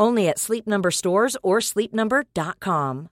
[0.00, 3.08] Only at Sleep Number stores or sleepnumber.com.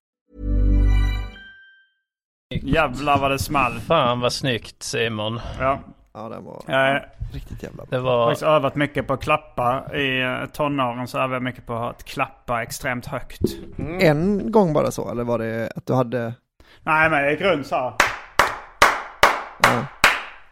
[2.63, 3.73] Jävlar vad det small.
[3.73, 5.41] Fan vad snyggt Simon.
[5.59, 5.81] Ja.
[6.13, 7.99] Ja, den var Jag har riktigt jävla bra.
[7.99, 8.27] Det var...
[8.27, 9.97] faktiskt övat mycket på att klappa.
[9.97, 13.41] I eh, tonåren så övade jag mycket på att klappa extremt högt.
[14.01, 16.35] En gång bara så, eller var det att du hade...
[16.83, 17.93] Nej men jag gick runt så här.
[19.63, 19.85] Ja.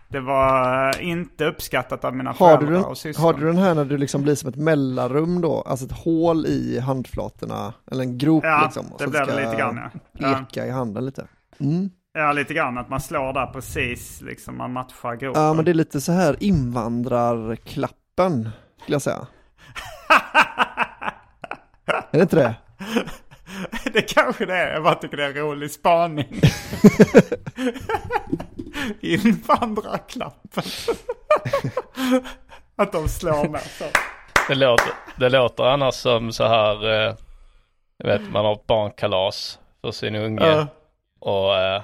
[0.08, 3.24] Det var inte uppskattat av mina Har, du föräldrar den, och syskon.
[3.24, 5.60] har du den här när du liksom blir som ett mellanrum då?
[5.60, 8.86] Alltså ett hål i handflatorna, eller en grop Ja, liksom.
[8.92, 9.90] och det blev det lite grann ja.
[10.12, 10.40] ja.
[10.50, 11.26] Eka i handen lite.
[11.60, 11.90] Mm.
[12.12, 12.78] Ja, lite grann.
[12.78, 15.42] Att man slår där precis, liksom man matchar gropen.
[15.42, 18.48] Ja, men det är lite så här invandrarklappen,
[18.82, 19.26] skulle jag säga.
[21.86, 22.54] är det inte det?
[23.92, 24.72] det kanske det är.
[24.72, 26.40] Jag bara tycker det är en rolig spaning.
[29.00, 30.62] Invandrarklappen.
[32.76, 33.84] att de slår med så.
[34.48, 37.14] Det låter, det låter annars som så här, eh,
[37.96, 40.46] jag vet man har ett barnkalas för sin unge.
[40.46, 40.66] Ja.
[41.20, 41.82] Och eh,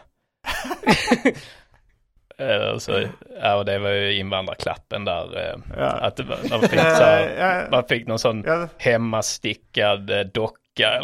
[2.38, 3.02] eh, så,
[3.42, 5.36] ja, och det var ju invandrarklappen där.
[5.50, 5.84] Eh, Ja.
[5.86, 8.68] Att var, man, fick så här, man fick någon sån Ja.
[8.78, 11.02] hemmastickad docka.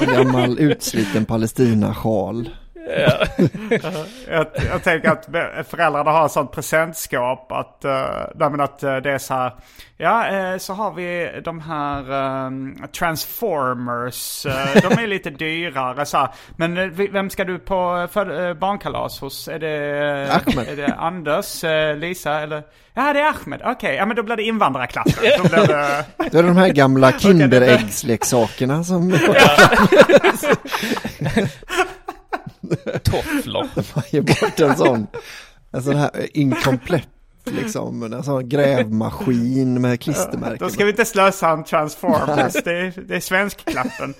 [0.00, 2.48] En gammal utsliten Palestina-sjal.
[2.86, 3.26] Ja.
[4.28, 5.24] Jag, jag tänker att
[5.68, 9.52] föräldrarna har ett sånt presentskap att, uh, att eh, det är så här.
[9.96, 12.04] Ja, eh, så har vi de här
[12.86, 14.42] Transformers.
[14.82, 16.28] de är lite dyrare så här.
[16.56, 19.48] Men vem ska du på för, barnkalas hos?
[19.48, 20.68] Är det, Ahmed.
[20.68, 21.62] Är det Anders,
[21.96, 22.62] Lisa eller?
[22.94, 23.62] Ja, det är Ahmed.
[23.64, 25.24] Okej, ja men då blir det invandrarklassen.
[25.42, 26.04] Då blir det...
[26.30, 29.10] Det är de här gamla Kinderäggsleksakerna som
[33.02, 33.68] Tofflor.
[33.94, 35.06] man ger bort en sån,
[35.70, 37.08] en sån här inkomplett
[37.44, 40.58] liksom, en sån grävmaskin med klistermärken.
[40.58, 42.52] Då ska vi inte slösa en Transformers.
[42.64, 44.14] Det är, det är svenskklappen.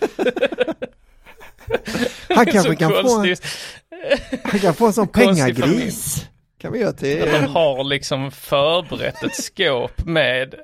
[2.29, 3.37] Han kanske kan få, en,
[4.45, 6.27] han kan få en sån pengagris.
[6.59, 7.23] Kan vi göra till...
[7.23, 10.55] Att de har liksom förberett ett skåp med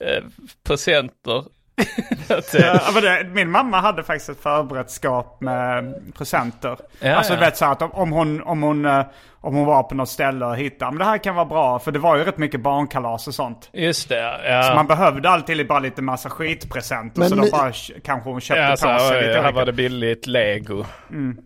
[0.00, 0.24] eh,
[0.62, 1.44] presenter.
[2.30, 6.76] Eh, Ja, men det, min mamma hade faktiskt ett förberett skap med presenter.
[7.00, 7.38] Ja, alltså ja.
[7.38, 9.02] du vet så att om, hon, om, hon, eh,
[9.40, 11.78] om hon var på något ställe och hittade, men det här kan vara bra.
[11.78, 13.70] För det var ju rätt mycket barnkalas och sånt.
[13.72, 14.62] just det, ja.
[14.62, 17.20] Så man behövde alltid bara lite massa skitpresenter.
[17.20, 19.40] Men så då ni- bara k- kanske hon köpte ja, på så, sig oj, lite
[19.40, 20.84] här var det billigt lego.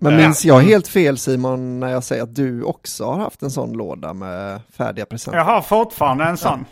[0.00, 3.50] Men minns jag helt fel Simon när jag säger att du också har haft en
[3.50, 5.38] sån låda med färdiga presenter?
[5.38, 6.64] Jag har fortfarande en sån.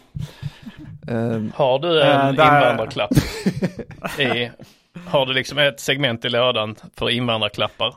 [1.09, 3.11] Eh, Har du en Eh, där- invandrarklapp?
[4.19, 4.51] I,
[5.07, 7.95] har du liksom ett segment i lådan för invandrarklappar?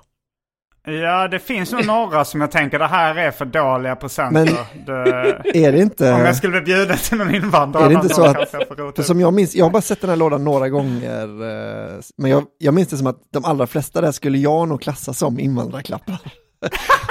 [0.88, 4.58] Ja, det finns nog några som jag tänker det här är för dåliga presenter.
[4.86, 6.14] Det, är det inte...
[6.14, 7.86] om jag skulle bli bjuden till någon invandrare.
[7.86, 8.50] Är det inte så att-
[8.96, 12.32] För som jag minns, jag har bara sett den här lådan några gånger, eh, men
[12.32, 15.40] jag, jag minns det som att de allra flesta där skulle jag nog klassa som
[15.40, 16.18] invandrarklappar.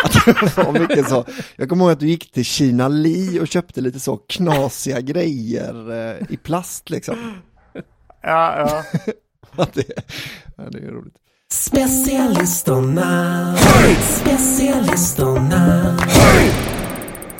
[0.04, 1.24] Att det var mycket så.
[1.56, 5.92] Jag kommer ihåg att du gick till Kina Li och köpte lite så knasiga grejer
[5.92, 7.16] eh, i plast liksom.
[8.22, 8.84] Ja, ja.
[9.62, 9.84] Att det,
[10.56, 11.14] ja, det är roligt.
[11.52, 13.56] Specialisterna,
[14.00, 15.98] specialisterna.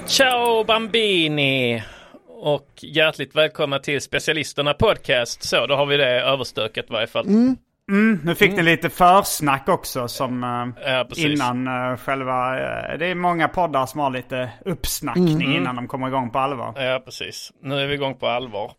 [0.07, 1.83] Ciao Bambini!
[2.29, 5.43] Och hjärtligt välkomna till Specialisterna Podcast.
[5.43, 7.27] Så, då har vi det överstökat i varje fall.
[7.27, 7.57] Mm,
[8.23, 11.25] nu fick ni lite försnack också som eh, Ja, precis.
[11.25, 12.59] innan eh, själva...
[12.59, 16.73] eh, det är många poddar som har lite uppsnackning innan de kommer igång på allvar.
[16.77, 17.53] Ja, precis.
[17.63, 18.73] Nu är vi igång på allvar.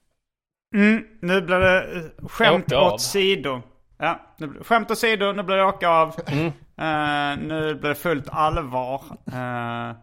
[0.75, 2.93] Mm, nu blir det eh, skämt Åka av.
[2.93, 3.61] åt sido.
[3.97, 6.15] Ja, nu blir, skämt åt sido, nu blir det åka av.
[6.77, 9.01] Eh, nu blir det fullt allvar.
[9.33, 9.95] Eh,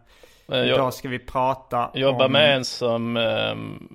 [0.51, 2.31] Eh, jag- Idag ska vi prata Jobbar om...
[2.31, 3.87] med en som ehm,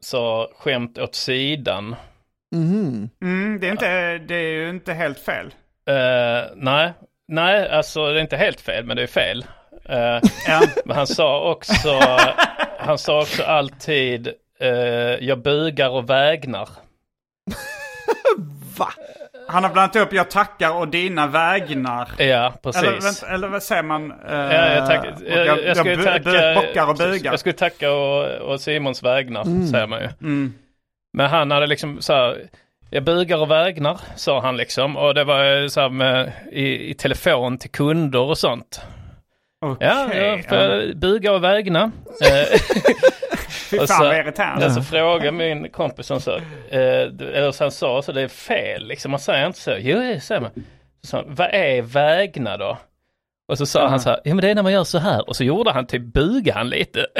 [0.00, 1.96] sa skämt åt sidan.
[2.56, 3.10] Mhm.
[3.22, 5.46] Mm, det, är inte, det är ju inte helt fel.
[5.88, 6.92] Eh, nej,
[7.28, 9.44] nej, alltså det är inte helt fel, men det är fel.
[9.84, 9.96] Eh,
[10.46, 10.60] Ja.
[10.84, 12.00] men han sa också,
[12.78, 14.28] han sa också alltid,
[14.60, 14.68] eh,
[15.20, 16.68] jag bugar och vägnar.
[18.78, 18.88] Va?
[19.48, 22.08] Han har blandat upp jag tackar och dina vägnar.
[22.18, 22.82] Ja, precis.
[22.82, 24.10] Eller, vänta, eller vad säger man?
[24.10, 27.30] Eh, Ja, jag, tack, jag, jag, jag skulle bu- tacka, bockar och bugar.
[27.32, 30.08] jag skulle tacka och, och Simons vägnar, säger man ju.
[30.20, 30.54] Mm.
[31.12, 32.48] Men han hade liksom så här,
[32.90, 34.96] jag bugar och vägnar, sa han liksom.
[34.96, 38.80] Och det var eh, så här med, i, i telefon till kunder och sånt.
[39.66, 40.94] Okej, Ja, jag får ja.
[40.94, 41.90] buga och vägna.
[42.24, 42.58] Eh,
[43.70, 44.64] Fy fan så- vad irriterande.
[44.64, 46.36] Alltså fråga min kompis som sa,
[46.70, 49.74] eh, eller så han sa så det är fel liksom, man säger inte så.
[49.78, 50.50] Jo, det säger man.
[51.02, 52.78] Så han, vad är vägna då?
[53.48, 55.28] Och så sa han så här, ja men det är när man gör så här.
[55.28, 57.06] Och så gjorde han typ, buga han lite.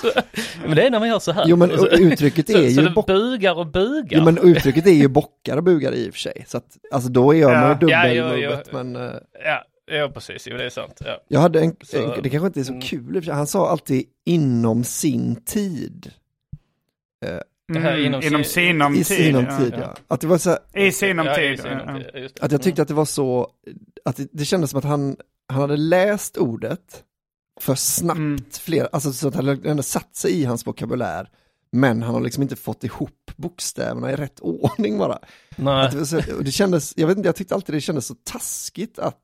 [0.00, 0.22] så, "Ja,
[0.66, 1.44] men det är när man gör så här.
[1.46, 3.06] Jo men så, uttrycket är så, så ju det bock...
[3.06, 4.18] bugar och bugar.
[4.18, 6.44] Jo men uttrycket är ju bockar och bugar i och för sig.
[6.46, 8.06] Så att, alltså då gör man ju Ja.
[8.06, 9.12] Ja, dubbelmovet men eh,
[9.44, 9.64] Ja,
[9.96, 11.02] ja precis, jo det är sant.
[11.04, 11.22] Ja.
[11.28, 12.82] jag hade en, Så- en, det kanske inte är så Mm.
[12.82, 13.34] kul i och för sig.
[13.34, 16.10] han sa alltid inom sin tid.
[17.72, 19.06] Det här Mm, inom inom sin- sinom I tid.
[19.06, 19.58] sinom ja.
[19.58, 19.94] tid ja.
[20.08, 21.60] Att det var så här, I sinom Ja, tid.
[21.64, 21.70] ja.
[22.12, 22.42] det.
[22.42, 23.48] att jag tyckte att det var så,
[24.04, 25.16] att det, det kändes som att han,
[25.48, 27.04] han hade läst ordet
[27.60, 28.44] för snabbt Mm.
[28.52, 31.30] flera, alltså så att han ändå satt sig i hans vokabulär.
[31.72, 35.18] Men han har liksom inte fått ihop bokstäverna i rätt ordning bara.
[35.56, 35.86] Nej.
[35.86, 39.20] Att så, det kändes, jag vet inte, jag tyckte alltid det kändes så taskigt att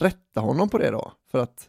[0.00, 1.12] rätta honom på det då.
[1.30, 1.68] För att,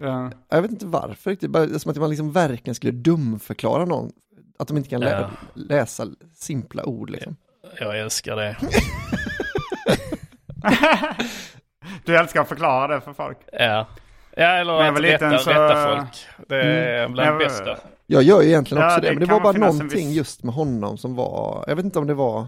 [0.00, 0.30] Ja.
[0.48, 4.12] jag vet inte varför riktigt, bara, som att man liksom verkligen skulle dumförklara någon.
[4.58, 5.30] Att de inte kan lä Ja.
[5.54, 7.36] läsa simpla ord liksom.
[7.80, 8.56] Jag älskar det.
[12.04, 13.38] Du älskar att förklara det för folk.
[13.52, 13.86] Ja.
[14.36, 16.26] Ja, eller att rätta, så- rätta folk.
[16.48, 17.76] Det är bland När det jag- bästa.
[18.06, 20.42] Jag gör ju egentligen Ja, också det det, men det var bara någonting viss- just
[20.42, 22.40] med honom som var, jag vet inte om det var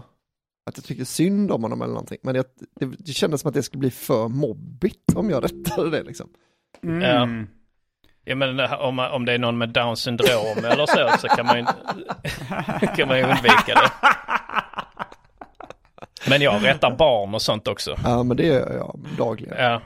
[0.69, 2.43] att jag tyckte synd om honom eller någonting, men det,
[2.79, 6.29] det, det kändes som att det skulle bli för mobbigt om jag rättade det liksom.
[6.83, 7.47] Mm.
[8.25, 11.27] Ja men det här- om, om det är någon med down syndrom eller så så
[11.27, 11.65] kan man ju,
[12.95, 13.91] kan man ju undvika det.
[16.29, 17.95] Men jag rättar barn och sånt också.
[18.03, 19.55] Ja, men det gör jag dagligen.
[19.57, 19.81] Ja,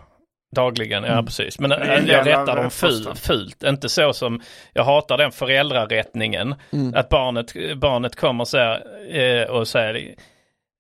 [0.56, 1.60] dagligen, ja precis.
[1.60, 3.64] Men en jag rättar dem ful, fult.
[3.64, 4.42] Inte så som,
[4.74, 6.56] jag hatar den föräldrarättningen.
[6.96, 8.84] Att barnet, barnet kommer så här,
[9.18, 10.16] eh, och säger,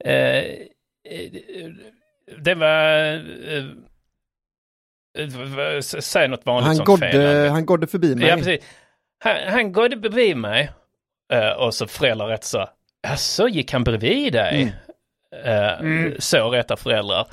[0.05, 0.43] eh, eh,
[2.43, 3.13] det var,
[3.47, 3.65] eh,
[5.17, 7.11] eh, säg något vanligt Han som fel.
[7.11, 8.27] gådde, han gådde förbi mig.
[8.27, 8.63] Ja, precis.
[9.23, 10.71] Han, han gådde bredvid mig.
[11.33, 12.69] Eh, och så föräldrar rätt så.
[13.17, 14.75] så gick han bredvid dig?
[15.45, 17.25] Eh, Så rättar föräldrar.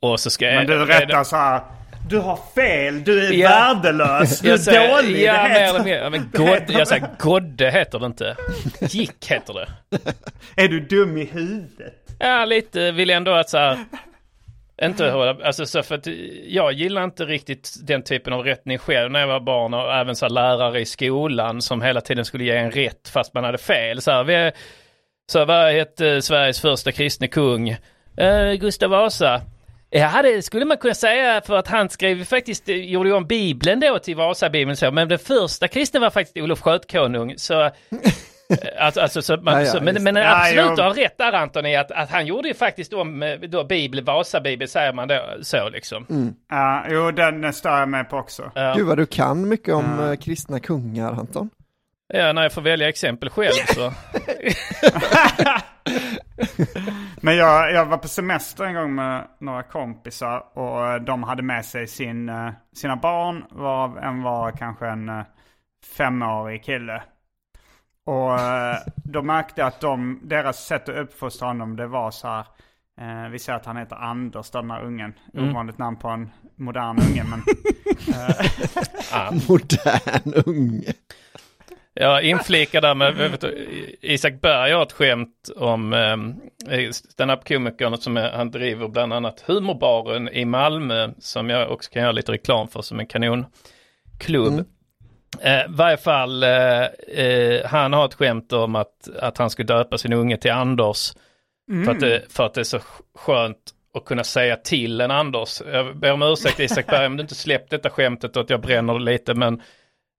[0.00, 0.88] Och så ska Men du jag...
[0.90, 1.60] rättar så här.
[2.08, 3.48] Du har fel, du är Ja.
[3.48, 5.22] värdelös, du är säger, dålig.
[5.22, 5.94] ja, det mer heter- mindre.
[5.94, 8.36] Ja, Men god, jag säger godde heter det inte.
[8.80, 9.68] Gick heter det.
[10.64, 11.94] Är du dum i huvudet?
[12.18, 13.78] Ja, lite vill jag ändå att så här.
[14.82, 16.06] Inte hålla, alltså så för att
[16.46, 20.16] jag gillar inte riktigt den typen av rättning själv när jag var barn och även
[20.16, 23.58] så här lärare i skolan som hela tiden skulle ge en rätt fast man hade
[23.58, 24.02] fel.
[24.02, 24.52] Så här, vi
[25.26, 27.68] så vad hette Sveriges första kristne kung?
[28.16, 29.40] Eh, Gustav Vasa.
[29.90, 33.26] Ja, det skulle man kunna säga för att han skrev faktiskt, eh, gjorde ju om
[33.26, 37.34] Bibeln då till Vasabibeln så, men den första kristne var faktiskt Olof Skötkonung.
[37.36, 37.70] Så, eh,
[38.78, 41.32] alltså, alltså, så, man, Ja, ja, så, men, men Ja, absolut, du har rätt där
[41.32, 45.08] Anton i att, att han gjorde ju faktiskt om eh, då Bibeln, Vasabibeln säger man
[45.08, 46.34] då så liksom.
[46.50, 48.50] Ja, jo den stör jag mig på också.
[48.54, 48.74] Ja.
[48.76, 51.50] Gud vad du kan mycket om eh, kristna kungar, Anton.
[52.08, 53.92] Ja, när jag får välja exempel själv så.
[57.20, 61.42] Men jag, jag var på semester en gång med några kompisar och eh, de hade
[61.42, 65.24] med sig sin, eh, sina barn varav en var kanske en eh,
[65.96, 67.02] femårig kille.
[68.04, 72.46] Och eh, de märkte att de, deras sätt att uppfostra honom det var så här.
[73.00, 75.14] Eh, vi säger att han heter Anders, den här ungen.
[75.34, 77.42] Ovanligt namn på en modern unge men.
[79.48, 80.92] Modern unge.
[82.00, 83.66] Jag inflikar där med, vet du,
[84.00, 90.28] Isak Berg har ett skämt om eh, standup-komikern som är, han driver bland annat Humorbaren
[90.28, 94.64] i Malmö som jag också kan göra lite reklam för som en kanonklubb.
[95.40, 96.82] Eh, I varje fall, eh,
[97.24, 101.12] eh, han har ett skämt om att, att han skulle döpa sin unge till Anders.
[101.84, 102.78] För, att det, för att det är så
[103.14, 103.58] skönt
[103.94, 105.62] att kunna säga till en Anders.
[105.72, 108.60] Jag ber om ursäkt Isak Berg om du inte släppt detta skämtet och att jag
[108.60, 109.62] bränner lite men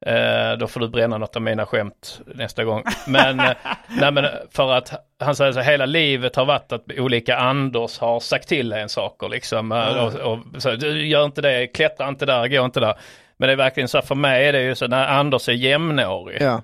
[0.06, 2.84] Eh, då får du bränna något av mina skämt nästa gång.
[3.08, 3.52] Men, eh,
[4.00, 8.20] nej, men för att han säger så hela livet har varit att olika Anders har
[8.20, 9.72] sagt till en saker liksom.
[9.72, 12.96] Eh, och, och, så, du gör inte det, klättra inte där, gå inte där.
[13.38, 16.42] Men det är verkligen så, för mig är det ju så när Anders är jämnårig.
[16.42, 16.62] Ja.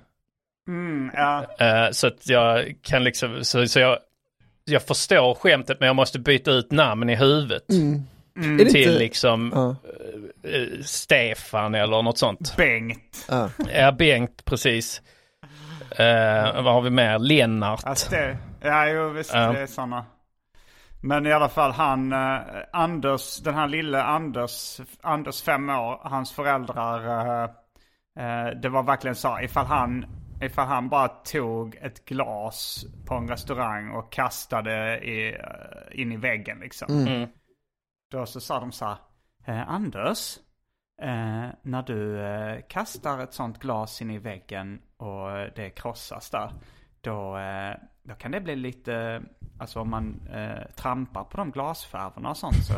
[0.68, 1.44] Mm, ja.
[1.58, 3.98] Eh, så att jag kan liksom, så, så jag,
[4.64, 7.62] jag förstår skämtet men jag måste byta ut namn i huvudet.
[8.36, 9.76] Är det Till inte- liksom Ja.
[10.44, 12.56] Eh, Stefan eller något sånt.
[12.56, 13.26] Bengt.
[13.28, 13.50] Ja.
[13.74, 15.02] Ja, Bengt, precis.
[15.90, 17.18] Eh, vad har vi mer?
[17.18, 17.80] Lennart.
[17.84, 19.52] Alltså det, ja, jo, visst, Ja.
[19.52, 20.04] det är sådana.
[21.02, 22.38] Men i alla fall han, eh,
[22.72, 26.98] Anders, den här lille Anders, Anders fem år, hans föräldrar,
[27.44, 27.50] eh,
[28.24, 30.06] eh, det var verkligen så, ifall han,
[30.42, 35.36] ifall han bara tog ett glas på en restaurang och kastade i,
[35.92, 37.06] in i väggen liksom.
[37.06, 37.28] Mm.
[38.10, 38.96] Då så sa de så här,
[39.44, 40.38] eh, Anders,
[41.02, 46.50] eh, när du eh, kastar ett sånt glas in i väggen och det krossas där,
[47.00, 49.22] då, eh, då kan det bli lite,
[49.58, 52.74] alltså om man eh, trampar på de glasskärvorna och sånt så,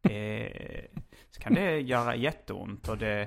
[0.00, 0.52] det,
[1.30, 3.20] så kan det göra jätteont och det,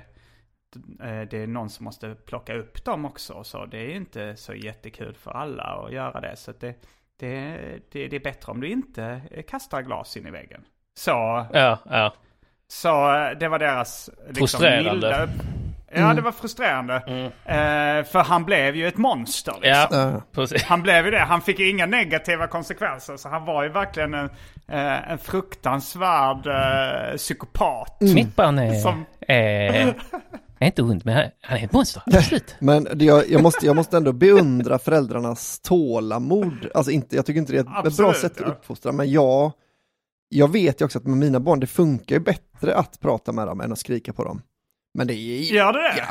[1.00, 3.44] eh, det är någon som måste plocka upp dem också.
[3.44, 6.36] Så det är ju inte så jättekul för alla att göra det.
[6.36, 6.74] Så att det,
[7.16, 7.58] det,
[7.90, 10.64] det, det är bättre om du inte eh, kastar glas in i väggen.
[10.94, 11.10] Så
[11.52, 12.14] Ja, ja
[12.72, 14.92] så eh, det var deras liksom, Frustrerande.
[14.92, 15.30] milda upp-
[15.92, 16.94] Ja, det var frustrerande.
[17.44, 19.54] Eh, för han blev ju ett monster.
[19.62, 20.22] Liksom.
[20.34, 20.52] Ja.
[20.66, 21.18] Han blev ju det.
[21.18, 23.16] Han fick ju inga negativa konsekvenser.
[23.16, 24.30] Så han var ju verkligen en,
[24.68, 27.96] eh, en fruktansvärd eh, psykopat.
[28.00, 29.94] Mitt barn är, Som- är,
[30.58, 32.02] är inte ont, men han- är ett monster.
[32.06, 32.56] Absolut.
[32.58, 36.66] Men jag, jag, måste, jag måste ändå beundra föräldrarnas tålamod.
[36.74, 39.10] Alltså inte, jag tycker inte det är ett, ett bra Absolut, sätt att uppfostra, men
[39.10, 39.52] jag,
[40.28, 43.46] jag vet ju också att med mina barn, det funkar ju bättre att prata med
[43.46, 44.42] dem än att skrika på dem.
[44.98, 45.94] Men det är Gör det det?
[45.98, 46.04] Ja.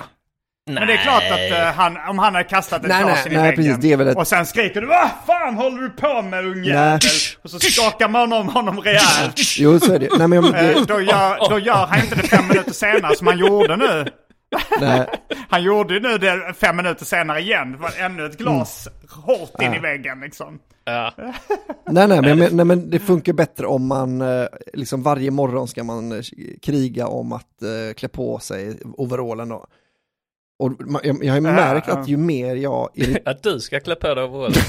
[0.69, 3.27] Men det är klart att eh, han, om han hade kastat ett Nej, glas nej,
[3.27, 5.55] in i nej, väggen precis, det är väl ett- och sen skriker du Vad fan
[5.55, 6.99] håller du på med ungjävel?
[7.43, 9.33] Och så skakar man om honom rejält.
[9.57, 10.09] Jo, så är det.
[10.17, 13.15] Nej, men jag, Eh, det, då, gör, då gör han inte det fem minuter senare
[13.15, 14.05] som han gjorde nu.
[15.49, 17.71] Han gjorde ju nu det fem minuter senare igen.
[17.71, 20.59] Det var ännu ett glas hårt in i väggen liksom.
[20.85, 21.13] Ja.
[21.85, 25.83] nej, nej, men, nej, men det funkar bättre om man, eh, liksom varje morgon ska
[25.83, 26.21] man eh,
[26.61, 29.65] kriga om att eh, klä på sig overallen då.
[30.59, 30.71] Och
[31.03, 32.89] jag, jag har ju märkt att ju mer jag
[33.25, 34.61] Att du ska klä på dig overallen.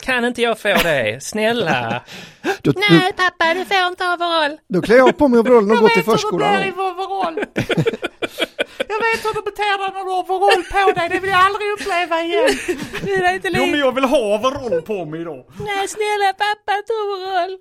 [0.00, 1.18] kan inte jag få det?
[1.22, 2.02] Snälla.
[2.42, 4.58] då, då, Nej pappa, du får inte overall.
[4.68, 6.72] då klär jag på mig overallen och går till förskolan.
[6.72, 7.44] overall.
[8.88, 11.08] Jag vet hur du beter dig när du har overall på dig.
[11.08, 12.48] Det vill jag aldrig uppleva igen.
[13.04, 15.36] Det är inte Jo men jag vill ha overall på mig då.
[15.68, 17.58] Nej snälla pappa, inte overall.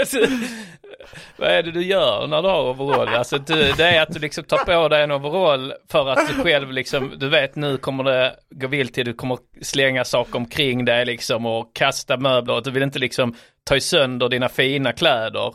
[0.00, 0.18] Alltså,
[1.36, 3.08] Vad är det du gör när du har overall?
[3.08, 6.42] Alltså du, det är att du liksom tar på dig en overall för att du
[6.42, 10.84] själv liksom, du vet nu kommer det gå vilt till, du kommer slänga saker omkring
[10.84, 13.34] dig liksom och kasta möbler och du vill inte liksom
[13.74, 15.54] ta sönder dina fina kläder.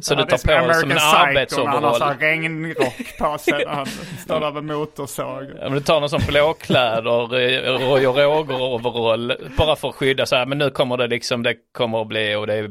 [0.00, 2.18] Så du Ja, är tar på dig som en när han har så arbetsoverall.
[2.18, 3.86] regnrock på sig när han
[4.24, 5.42] står där med motorsåg.
[5.44, 9.94] Ja, men du tar någon sån blåkläder, eh, Roy och Roger overall, bara för att
[9.94, 12.64] skydda så här, men nu kommer det liksom, det kommer att bli och det är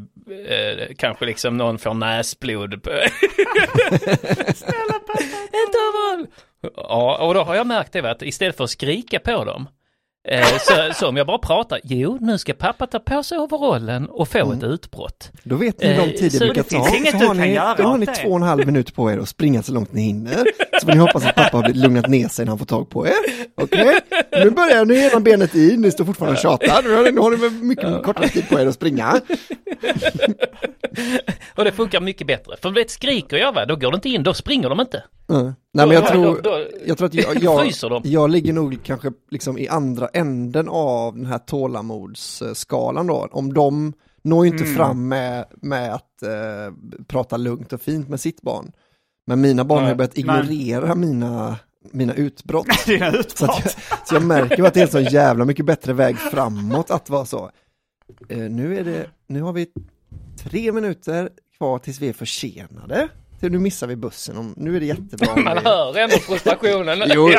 [0.80, 2.84] eh, kanske liksom någon får näsblod.
[2.84, 2.90] på-
[5.64, 6.28] Inte overall!
[6.76, 9.68] Ja, och då har jag märkt det att istället för att skrika på dem,
[10.60, 14.27] så, så om jag bara pratar, jo nu ska pappa ta på sig overallen och
[14.27, 15.32] få ett utbrott.
[15.44, 16.70] Då vet ni hur lång Eh, tid det så brukar ta.
[17.20, 19.63] Så har ni, då har ni två och en halv minut på er att springa
[19.63, 20.44] så långt ni hinner.
[20.80, 23.08] Så får ni hoppas att pappa har lugnat ner sig när han får tag på
[23.08, 23.13] er.
[23.56, 24.00] Okej,
[24.32, 27.12] nu börjar ni ena benet i, ni står fortfarande och tjatar.
[27.12, 29.22] Nu har ni, mycket kortare tid på er att springa.
[31.56, 32.56] Och det funkar mycket bättre.
[32.62, 35.03] För vet, skriker jag va, då går det inte in, då springer de inte.
[35.30, 35.53] Mm.
[35.74, 36.42] Nej men jag tror,
[36.86, 37.72] jag tror att jag, jag,
[38.03, 43.27] jag ligger nog kanske liksom i andra änden av den här tålamodsskalan då.
[43.32, 46.74] Om de når ju inte fram med, med att eh,
[47.08, 48.72] prata lugnt och fint med sitt barn.
[49.27, 49.96] Men mina barn har Nej.
[49.96, 51.56] börjat ignorera mina,
[51.92, 52.86] mina utbrott.
[52.86, 53.62] Dina Så, utbrott.
[53.63, 53.72] jag,
[54.08, 57.25] så jag märker att det är en så jävla mycket bättre väg framåt att vara
[57.25, 57.51] så.
[58.30, 59.68] Eh, nu, är det, nu har vi
[60.38, 63.10] tre minuter kvar tills vi är försenade.
[63.50, 65.36] Nu missar vi bussen, om, nu är det jättebra.
[65.44, 67.04] Man hör ändå frustrationen.
[67.16, 67.30] Jo,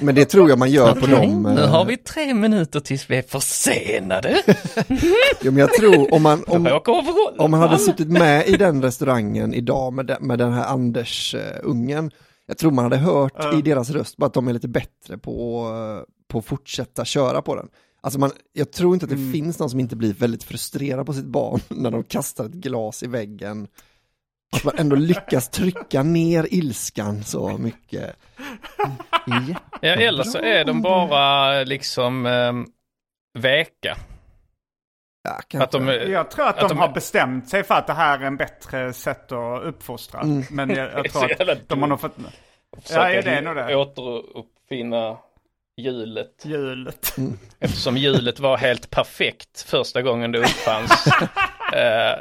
[0.00, 1.42] men det tror jag man gör på dem.
[1.42, 4.42] Nu eh, har vi tre minuter tills vi är försenade.
[5.42, 6.80] Jo, men jag tror om man, Om,
[7.38, 12.10] om, man hade suttit med i den restaurangen idag med den, med den här Anders-ungen,
[12.46, 15.66] jag tror man hade hört i deras röst bara att de är lite bättre på,
[15.74, 17.68] eh, på att fortsätta köra på den.
[18.00, 21.12] Alltså man, jag tror inte att det finns någon som inte blir väldigt frustrerad på
[21.12, 23.68] sitt barn när de kastar ett glas i väggen
[24.56, 28.16] Att man ändå lyckas trycka ner ilskan så mycket.
[29.26, 32.52] Mm, Ja, eller så är de bara liksom eh,
[33.38, 33.96] veka.
[35.52, 35.62] Ja.
[35.62, 38.18] Att de, Jag tror att, Att de, de- har bestämt sig för att det här
[38.18, 40.20] är en bättre sätt att uppfostra.
[40.20, 40.44] Mm.
[40.50, 42.16] Men jag, Det är jag så tror att de har nog fått
[42.90, 43.76] ja, det är nog det.
[43.76, 45.18] återuppfinna
[45.76, 46.42] hjulet.
[46.44, 47.16] hjulet.
[47.60, 51.06] Eftersom hjulet var helt perfekt första gången det uppfanns.
[51.74, 52.12] eh,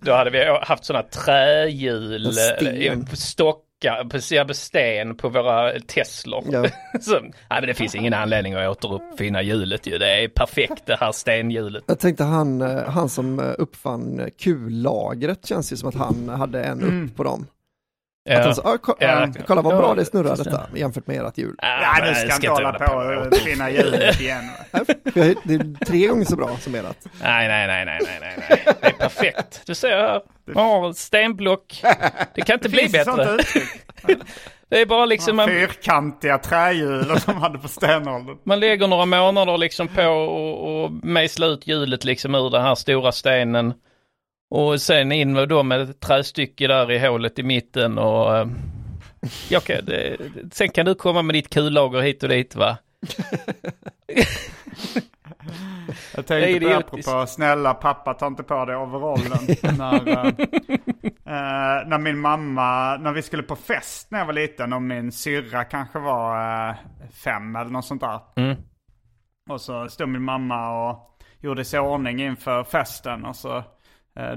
[0.00, 6.44] då hade vi haft sådana trähjul, eh, stockar, precis sten på våra Teslor.
[6.50, 6.64] Ja.
[7.00, 9.98] Så, nej men det finns ingen anledning att återuppfinna hjulet ju.
[9.98, 11.84] Det är perfekt det här stenhjulet.
[11.86, 16.64] Jag tänkte han, eh, han som eh, uppfann kullagret känns ju som att han hade
[16.64, 17.46] en upp på dem.
[18.30, 19.22] Att han sa, ah, ko- Ja.
[19.24, 21.54] ah, kolla vad bra Ja, det snurrar detta jämfört med ert hjul.
[21.58, 24.44] Ja, nu ska inte hålla på och uppfinna hjulet igen.
[24.72, 24.86] Jag-
[25.44, 26.96] Det är tre gånger så bra som ert.
[27.22, 28.62] Nej, nej, nej, nej, nej, nej.
[28.80, 29.62] Det är perfekt.
[29.66, 30.20] Du ser här.
[30.54, 31.82] Man har stenblock.
[32.34, 33.42] Det kan inte bli det sånt bättre.
[34.68, 38.36] Det är bara liksom man, Fyrkantiga trähjul som de hade på stenåldern.
[38.44, 42.74] man lägger några månader liksom på och, och mejsla ut hjulet liksom ur den här
[42.74, 43.74] stora stenen.
[44.54, 48.46] Och sen in med då med ett trästycke där i hålet i mitten och eh,
[49.48, 50.16] ja, okej, det,
[50.52, 52.76] sen kan du komma med ditt kullager hit och dit va.
[56.14, 59.38] Jag tänkte på det apropå snälla pappa ta inte på dig overallen.
[59.78, 60.26] när, eh,
[61.06, 65.12] eh, när min mamma, när vi skulle på fest när jag var liten och min
[65.12, 66.74] syrra kanske var eh,
[67.24, 68.20] fem eller något sånt där.
[68.36, 68.56] Mm.
[69.50, 73.64] Och så stod min mamma och gjorde sig i ordning inför festen och så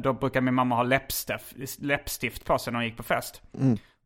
[0.01, 3.41] då brukar min mamma ha läppstift, läppstift på sig när hon gick på fest.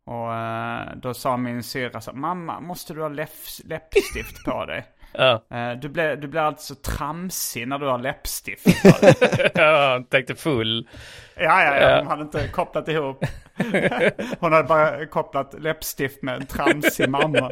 [0.05, 4.85] Och eh, då sa min syrra så mamma måste du ha läpp- läppstift på dig?
[5.11, 8.65] Ja, Eh, Du blir, du blir alltså tramsig när du har läppstift.
[8.83, 9.13] på dig."
[9.55, 10.87] jag tänkte full.
[11.35, 11.97] ja, ja, ja, Ja.
[11.97, 13.25] hon hade inte kopplat ihop.
[14.39, 17.51] Hon hade bara kopplat läppstift med en tramsig mamma.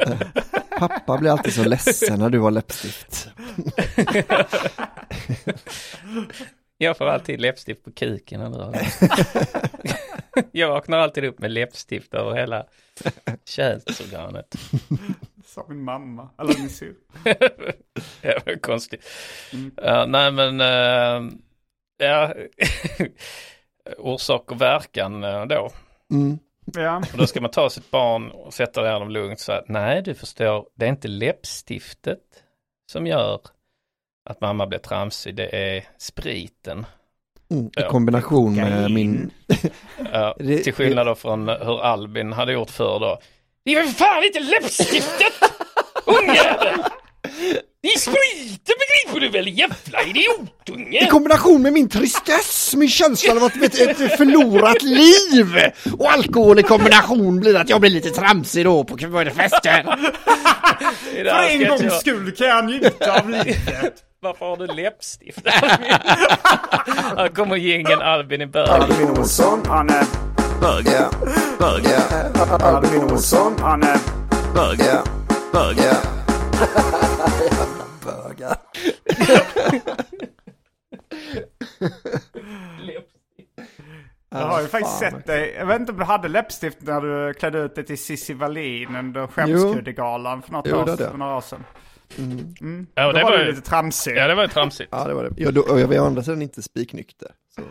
[0.80, 3.30] Pappa blir alltid så ledsen när du har läppstift.
[6.78, 8.42] Jag får alltid läppstift på kuken
[10.52, 12.66] Jag vaknar alltid upp med läppstift över hela
[13.46, 14.56] könsorganet.
[15.46, 16.94] Sa min mamma, eller min syrra.
[18.22, 19.06] Det var konstigt.
[19.76, 21.32] Ja, nej men, eh,
[21.98, 22.34] ja,
[23.98, 25.70] orsak och verkan eh, då.
[26.12, 26.40] Mm.
[26.74, 26.98] Ja.
[27.12, 30.02] Och då ska man ta sitt barn och sätta ner dem lugnt så att nej
[30.02, 32.44] du förstår, det är inte läppstiftet
[32.92, 33.42] som gör
[34.30, 36.86] att mamma blir tramsig, det är spriten.
[37.52, 37.66] Mm.
[37.66, 37.90] I Ja.
[37.90, 38.94] kombination med Kokain.
[38.94, 39.32] min...
[40.14, 43.20] Ja, Det- till skillnad då från hur Albin hade gjort förr då.
[43.66, 45.34] Det är väl fan inte läppstiftet!
[46.06, 46.84] Ungjävel!
[47.82, 51.06] Det är spriten begriper du väl jävla I idiotunge!
[51.10, 55.56] kombination med min tristess, min känsla av att ett, ett förlorat liv
[56.00, 58.98] och alkohol i kombination blir att jag blir lite tramsig då på
[59.36, 59.84] fester.
[61.24, 64.04] För en gångs skull kan jag njuta av livet.
[64.20, 65.48] Varför har du läppstift?
[67.18, 68.82] Här kommer gängen Albin i början.
[68.82, 70.04] Albin Olsson, han är
[70.62, 71.10] Ja, ja,
[72.60, 73.98] Albin Olsson, han är
[74.56, 75.04] ja, ja.
[75.54, 75.98] Bögar.
[84.30, 87.34] Jag har ju faktiskt sett dig, jag vet inte om du hade läppstift när du
[87.34, 91.42] klädde ut dig till Cissi Wallin under Skämskuddegalan för, något Jo, år, för några år
[91.42, 91.64] sedan.
[92.96, 94.18] Ja, Då det var var ju, lite tramsig.
[94.18, 94.90] ja, det var ju tramsigt.
[94.92, 95.30] Ja, det var det.
[95.38, 97.32] Ja, då, jag var å andra sidan inte spiknykter.
[97.56, 97.62] Så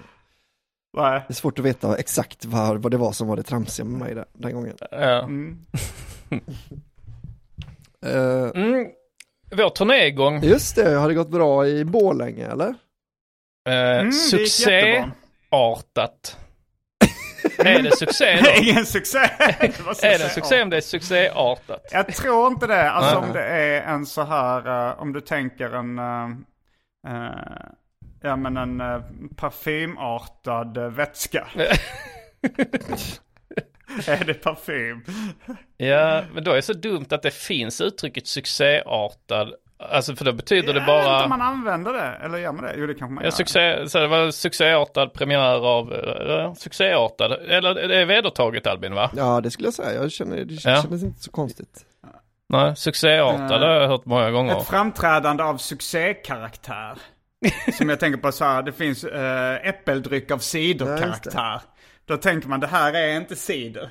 [1.03, 1.23] Nej.
[1.29, 3.99] det är svårt att veta exakt vad, vad det var som var det tramsiga med
[4.01, 4.77] mig där, den gången.
[4.91, 5.21] Ja.
[8.07, 8.87] Eh, Mm.
[9.57, 10.43] Vår turné är igång.
[10.43, 12.69] just det, har det gått bra i Borlänge eller?
[13.69, 14.13] Eh, Mm, det.
[14.13, 16.37] Succéartat.
[17.59, 18.51] Är det succé då?
[18.63, 19.19] Ingen succé!
[19.19, 21.89] Är det en succé om det är succéartat?
[21.93, 22.91] Jag tror inte det.
[22.91, 26.29] Alltså om det är en så här, eh, om du tänker en, eh,
[27.09, 27.31] eh,
[28.23, 29.03] ja men en uh,
[29.37, 31.47] parfymartad uh, vätska.
[34.07, 35.05] är det parfym?
[35.77, 39.55] Ja, men då är det så dumt att det finns uttrycket succéartad.
[39.79, 41.29] Alltså för då betyder det Jag vet inte om bara...
[41.29, 42.75] man använder det, eller gör man det?
[42.79, 43.31] Jo det kanske man Ja, gör.
[43.31, 45.93] succé, så det var succéartad premiär av...
[45.93, 47.33] Uh, succéartad.
[47.33, 49.11] Eller det är vedertaget Albin va?
[49.17, 50.03] Ja, det skulle jag säga.
[50.03, 50.83] Jag känner, det Ja.
[50.83, 51.85] kändes inte så konstigt.
[52.49, 54.61] Nej, succéartad det har jag hört många gånger.
[54.61, 56.99] Ett framträdande av succékaraktär.
[57.73, 61.61] Som jag tänker på så här, det finns uh, äppeldryck av ciderkaraktär.
[62.05, 63.91] Då tänker man det här är inte cider.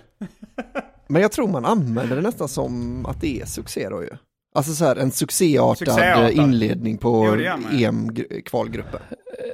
[1.07, 4.09] Men jag tror man använder det nästan som att det är succé då ju.
[4.55, 6.31] Alltså så här en succéartad, Succéartad.
[6.31, 7.37] inledning på.
[7.71, 8.99] EM-kvalgruppen.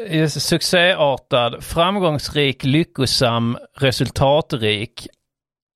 [0.10, 5.08] just succéartad, framgångsrik, lyckosam, resultatrik.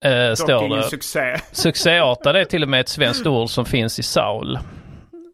[0.04, 0.88] Eh, Dock står ingen det.
[0.90, 1.36] succé.
[1.52, 4.58] Succéartad är till och med ett svenskt ord som finns i Saul.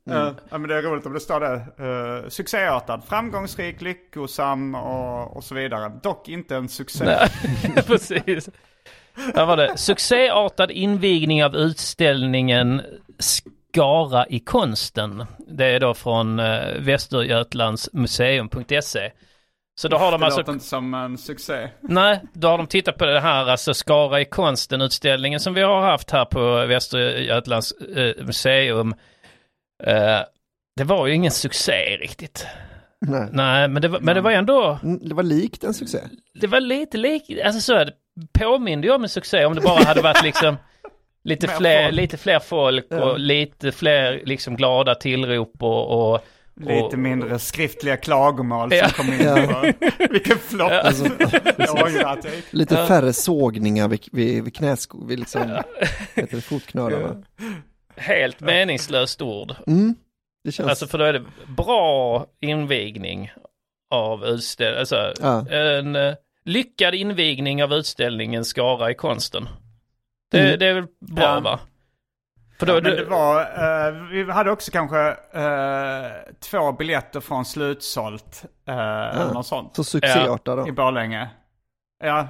[0.04, 1.84] Ja, men det är roligt om det står det.
[1.84, 5.92] Uh, succéartad, framgångsrik, lyckosam och, och så vidare.
[6.02, 7.04] Dock inte en succé.
[7.04, 7.28] Nej,
[7.86, 8.48] Precis.
[9.34, 9.76] Där var det.
[9.78, 12.82] Succéartad invigning av utställningen
[13.76, 15.26] Skara i konsten.
[15.38, 19.10] Det är då från eh, Västergötlandsmuseum.se.
[19.80, 20.40] Så då har de det alltså...
[20.40, 21.68] låter inte som en succé.
[21.80, 25.80] Nej, då har de tittat på det här, alltså Skara i konsten-utställningen som vi har
[25.80, 28.94] haft här på Västergötlands eh, museum.
[29.84, 30.20] Eh,
[30.76, 32.46] det var ju ingen succé riktigt.
[33.06, 33.28] Nej.
[33.32, 35.98] Nej, men det var, men det var ändå, Mm, Det var likt en succé.
[36.40, 37.92] det var lite lik, alltså så är det
[38.38, 40.56] påminde ju om en succé om det bara hade varit liksom
[41.24, 41.94] lite fler, folk.
[41.94, 46.20] lite fler folk och lite fler liksom glada tillrop och, och
[46.60, 48.88] Lite mindre skriftliga klagomål Ja.
[48.88, 49.20] som kom in.
[49.26, 49.72] Ja.
[50.10, 50.72] Vilken flopp.
[50.72, 51.04] Alltså,
[52.50, 55.42] lite färre sågningar vid, vid, vid knäsko, vid liksom,
[56.14, 57.22] heter det, fotknölarna.
[57.96, 59.54] helt meningslöst ord.
[59.66, 59.94] Mm,
[60.44, 61.24] det känns, Alltså för då är det
[61.56, 63.30] bra invigning
[63.94, 65.48] av utställningen, alltså Ja.
[65.50, 69.48] en eh, lyckad invigning av utställningen Skara i konsten.
[70.32, 70.58] Det, Mm.
[70.58, 71.40] det är väl bra Ja.
[71.40, 71.60] va?
[72.58, 76.10] För då, Men det, det var, eh, vi hade också kanske eh,
[76.50, 78.44] två biljetter från slutsålt.
[78.68, 79.76] Uh, eller något sånt.
[79.76, 80.68] så succéartad då.
[80.68, 81.28] I Borlänge.
[82.04, 82.28] Ja,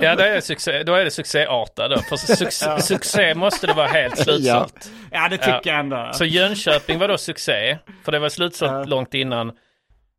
[0.00, 1.98] Ja, då är det, succé, då är det succéartad då.
[1.98, 4.90] För succé, succé måste det vara helt slutsålt.
[5.10, 5.60] ja det tycker Ja.
[5.64, 6.10] jag ändå.
[6.12, 8.84] Så Jönköping var då succé, för det var slutsålt Ja.
[8.84, 9.52] långt innan.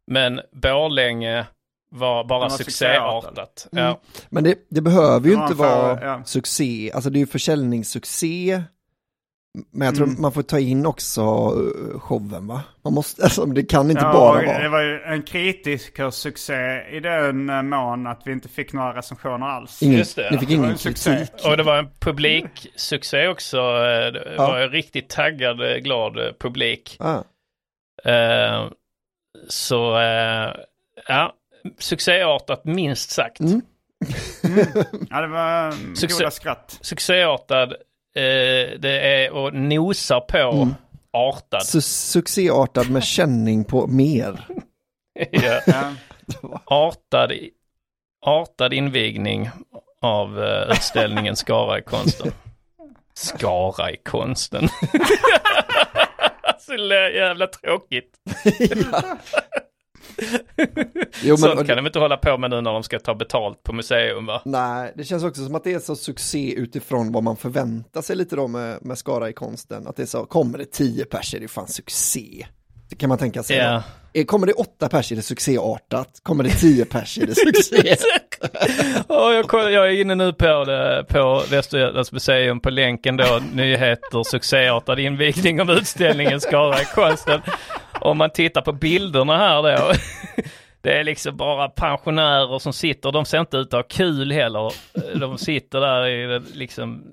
[0.07, 1.45] Men Borlänge
[1.93, 3.23] var bara var succéartat.
[3.23, 3.67] succéartat.
[3.71, 3.99] Ja.
[4.29, 6.21] Men det, det behöver ju inte för- vara ja.
[6.25, 8.63] succé, alltså det är ju försäljningssuccé.
[9.71, 10.21] Men jag tror Mm.
[10.21, 12.61] man får ta in också eh, showen va?
[12.83, 14.59] Man måste, alltså det kan inte Ja, bara vara.
[14.59, 19.47] Det var ju en kritikersuccé i den eh, mån att vi inte fick några recensioner
[19.47, 19.81] alls.
[19.83, 20.31] Ingen, Just det.
[20.31, 21.15] Ni fick Det ingen en succé.
[21.17, 21.45] kritik.
[21.45, 23.57] Och det var en publiksuccé också.
[23.57, 24.47] eh, Det Ja.
[24.47, 26.97] var en riktigt taggad, glad publik.
[26.99, 27.21] Ah,
[28.05, 28.67] Eh,
[29.47, 30.53] Så, eh,
[31.07, 31.33] ja,
[31.77, 33.39] succéartat minst sagt.
[33.39, 33.61] Mm.
[35.09, 36.17] Ja, det var eh, Succé.
[36.17, 36.77] goda skratt.
[36.81, 37.71] Succéartad,
[38.15, 40.75] eh, det är att nosa på Mm.
[41.13, 41.63] artad.
[41.65, 44.47] su succéartad med känning på mer.
[45.31, 45.61] ja.
[45.67, 45.93] Ja.
[46.65, 47.31] artad,
[48.25, 49.49] artad invigning
[50.01, 52.31] av eh, utställningen Skara i konsten.
[53.13, 54.67] Skara i konsten.
[56.59, 56.75] Så
[57.15, 58.17] jävla tråkigt.
[61.23, 63.63] Jo, Sånt men, kan de inte hålla på med nu när de ska ta betalt
[63.63, 64.41] på museum va?
[64.45, 68.15] Nej, det känns också som att det är så succé utifrån vad man förväntar sig
[68.15, 69.87] lite då med, med Skara i konsten.
[69.87, 72.45] Att det är så, kommer det tio pers är det fan succé.
[72.89, 73.59] Det kan man tänka sig.
[73.59, 73.81] Eh,
[74.25, 76.19] Kommer det åtta pers är det succéartat.
[76.23, 77.95] Kommer det tio pers är det succé.
[79.09, 84.99] Ja, jag, är inne nu på, det, på Västergötlands museum på länken då, nyheter, succéartad
[84.99, 87.41] invigning av utställningen Skara i konsten.
[88.03, 89.93] Om man tittar på bilderna här då,
[90.81, 94.73] det är liksom bara pensionärer som sitter, de ser inte ut att ha kul heller.
[95.19, 97.03] De sitter där i liksom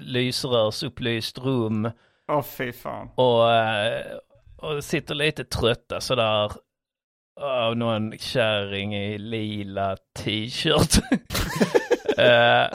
[0.00, 1.90] lysrörsupplyst rum
[2.32, 3.08] Åh fy fan.
[3.14, 4.02] och, eh,
[4.56, 6.52] och sitter lite trötta sådär.
[7.40, 11.02] Av någon kärring i lila t-shirt.
[12.18, 12.66] Eh,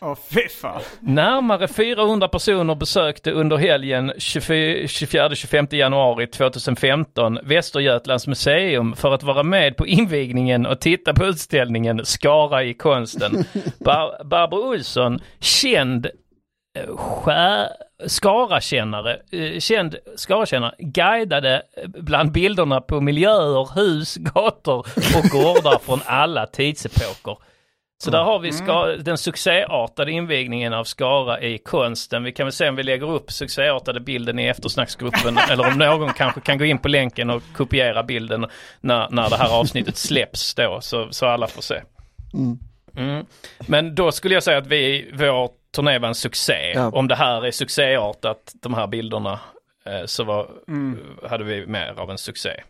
[0.00, 0.80] Åh fy fan.
[1.00, 9.76] närmare 400 personer besökte under helgen 24-25 januari 2015 Västergötlands museum för att vara med
[9.76, 13.44] på invigningen och titta på utställningen Skara i konsten.
[13.84, 16.06] Bar Barbro Olsson, känd
[16.78, 17.68] eh, skär,
[18.06, 24.78] Skarakännare, eh, känd Skarakännare, guidade eh, bland bilderna på miljöer, hus, gator
[25.16, 27.36] och gårdar från alla tidsepoker.
[27.98, 32.24] Så där har vi ska, den succéartade invigningen av Skara i konsten.
[32.24, 36.12] Vi kan väl se om vi lägger upp succéartade bilden i eftersnacksgruppen eller om någon
[36.12, 38.46] kanske kan gå in på länken och kopiera bilden
[38.80, 41.82] när, när det här avsnittet släpps då så, så alla får se.
[42.34, 43.26] Mm.
[43.66, 46.72] Men då skulle jag säga att vi, vår turné var en succé.
[46.74, 46.90] Ja.
[46.90, 49.40] Om det här är succéartat, de här bilderna,
[49.86, 50.50] eh, så var,
[51.28, 52.62] hade vi mer av en succé.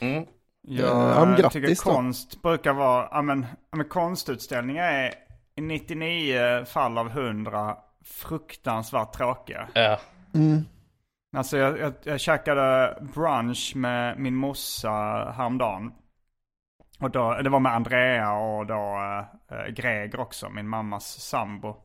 [0.00, 0.26] Mm.
[0.68, 0.80] Mm.
[0.80, 1.96] Jag Ja, men grattis tycker då.
[1.96, 5.14] konst brukar vara, ja men, ja, men konstutställningar är
[5.56, 9.68] i 99 fall av 100 fruktansvärt tråkiga.
[9.74, 9.98] Ja.
[11.36, 14.90] Alltså jag, jag, jag käkade brunch med min morsa
[15.36, 15.92] häromdagen.
[17.00, 18.98] Och då, det var med Andrea och då
[19.50, 21.76] äh, Greger också, min mammas sambo.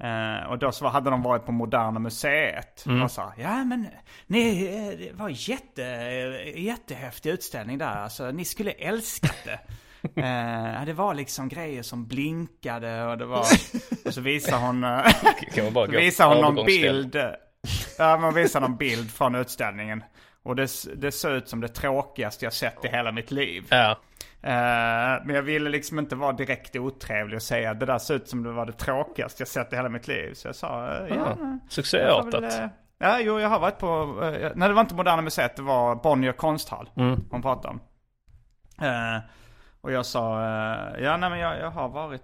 [0.00, 2.84] Eh, och då så hade de varit på Moderna Museet.
[3.02, 3.86] Och sa, ja men
[4.26, 5.82] ni, eh, det var jätte,
[6.56, 7.96] jättehäftig utställning där.
[7.96, 9.60] Alltså ni skulle älskat det.
[10.16, 13.44] Eh, det var liksom grejer som blinkade och det var...
[14.04, 15.06] Och så visar hon, eh,
[15.84, 17.16] så visar hon någon bild.
[17.98, 20.04] Ja, man visar någon bild från utställningen.
[20.42, 23.66] Och det, det ser ut som det tråkigaste jag sett i hela mitt liv.
[23.68, 23.98] Ja.
[24.42, 28.28] Eh, men jag ville liksom inte vara direkt otrevlig och säga det där ser ut
[28.28, 30.34] som det var det tråkigaste jag sett i hela mitt liv.
[30.34, 31.14] Så jag sa, eh, ja.
[31.14, 31.60] får väl, Mm.
[31.68, 32.42] Succéartat.
[32.60, 32.66] eh,
[33.02, 34.16] Ja, jo, jag har varit på,
[34.54, 37.20] nej det var inte Moderna Museet, det var Bonnier konsthall Mm.
[37.30, 37.80] hon pratade om.
[39.82, 40.42] Och jag sa,
[40.98, 42.22] ja nej men jag, jag har varit,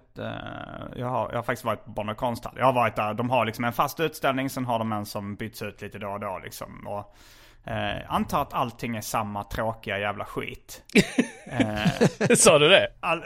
[0.95, 2.53] jag, har, jag har faktiskt varit på Bonnier konsthall.
[2.57, 5.35] Jag har varit där, de har liksom en fast utställning, sen har de en som
[5.35, 6.87] byts ut lite då och då liksom.
[6.87, 7.15] Och,
[7.65, 10.83] eh, antar att allting är samma tråkiga jävla skit.
[12.35, 12.87] Sa du det?
[12.99, 13.23] All...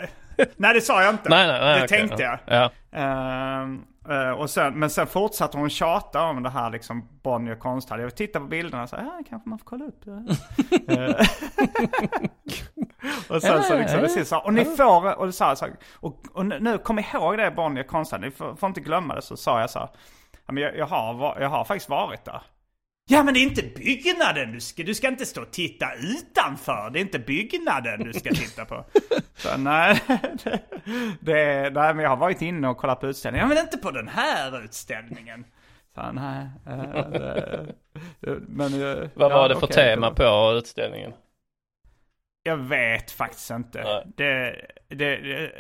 [0.58, 1.30] Nej det sa jag inte.
[1.30, 2.38] Nej, nej, nej, det okej, tänkte ja.
[2.46, 2.56] jag.
[2.56, 3.00] Ja.
[3.00, 8.02] Ehm, eh, och sen, men sen fortsatte hon tjata om det här liksom Bonnier konsthall.
[8.02, 10.36] Jag tittade på bilderna och sa, ja kanske man får kolla upp det.
[10.88, 11.26] Eh,
[13.30, 16.26] och sen så liksom, det sa, och ni får, och sa jag så, här, och,
[16.34, 19.22] och nu, kom ihåg det Bonnier konsthall, ni får, får inte glömma det.
[19.22, 19.90] Så sa jag så här,
[20.46, 22.42] jag, jag, har, jag har faktiskt varit där.
[23.12, 26.90] Ja men det är inte byggnaden du ska, du ska inte stå och titta utanför.
[26.94, 28.86] Det är inte byggnaden du ska titta på.
[29.36, 30.02] Så, nej,
[30.44, 30.60] det,
[31.20, 33.50] det, nej, men jag har varit inne och kollat på utställningen.
[33.50, 35.46] Ja men inte på den här utställningen.
[35.96, 36.82] Så, nej, eh,
[38.20, 41.14] det, men, eh, Vad ja, var det för okej, tema på utställningen?
[42.44, 44.04] Jag vet faktiskt inte.
[44.16, 44.56] Det,
[44.88, 45.52] det, det,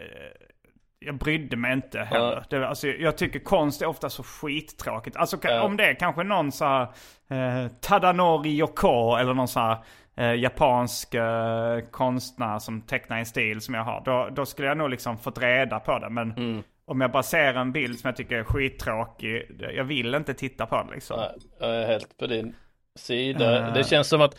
[1.05, 2.43] jag brydde mig inte heller.
[2.49, 5.17] Det, alltså, jag tycker konst är ofta så skittråkigt.
[5.17, 5.61] Alltså Ja.
[5.63, 6.81] om det är kanske någon så här,
[7.29, 9.77] eh, Tadanori Yoko eller någon så här,
[10.15, 14.01] eh, japansk eh, konstnär som tecknar en stil som jag har.
[14.05, 16.09] Då, då skulle jag nog liksom fått reda på det.
[16.09, 16.63] Men Mm.
[16.85, 19.51] om jag bara ser en bild som jag tycker är skittråkig.
[19.75, 21.19] Jag vill inte titta på det liksom.
[21.19, 22.55] Nej, jag är helt på din
[22.95, 23.67] sida.
[23.67, 23.73] Eh.
[23.73, 24.35] Det känns som att,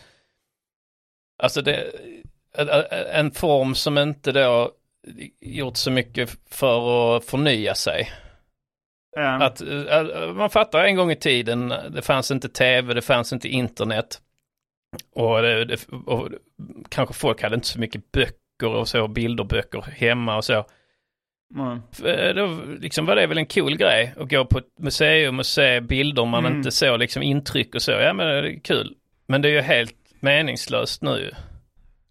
[1.43, 1.83] alltså det,
[3.13, 4.71] en form som inte då
[5.41, 8.11] gjort så mycket för att förnya sig.
[9.17, 13.33] Eh, Att, eh, man fattar en gång i tiden, det fanns inte tv, det fanns
[13.33, 14.21] inte internet.
[15.15, 16.29] Och, det, det, och
[16.89, 20.65] kanske folk hade inte så mycket böcker och så, bilderböcker hemma och så.
[21.55, 21.81] mm.
[22.35, 25.79] Då liksom var det väl en cool grej att gå på ett museum och se
[25.81, 26.57] bilder man Mm.
[26.57, 27.91] inte såg liksom intryck och så.
[27.91, 28.95] Ja men det är kul.
[29.27, 31.31] Men det är ju helt meningslöst nu.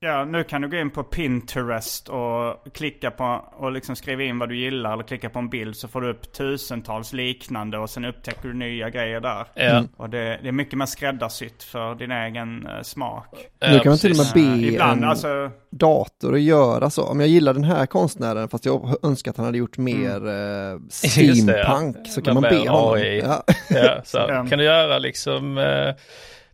[0.05, 4.39] Ja, nu kan du gå in på Pinterest och klicka på och liksom skriva in
[4.39, 7.91] vad du gillar eller klicka på en bild så får du upp tusentals liknande och
[7.91, 9.47] sen upptäcker du nya grejer där.
[9.55, 13.27] Ja, Och det, det är mycket mer skräddarsytt för din egen eh, smak.
[13.59, 16.91] ja, Nu kan man till och med be Eh, ibland, en alltså, dator att göra
[16.91, 17.03] så.
[17.05, 20.73] Om jag gillar den här konstnären fast jag önskar att han hade gjort mer eh,
[21.05, 21.65] Just det, ja.
[21.65, 22.95] steampunk så kan man mer be honom.
[22.95, 23.19] AI.
[23.21, 23.43] Ja.
[23.71, 24.47] Ja, så Ja.
[24.51, 25.95] kan du göra liksom eh,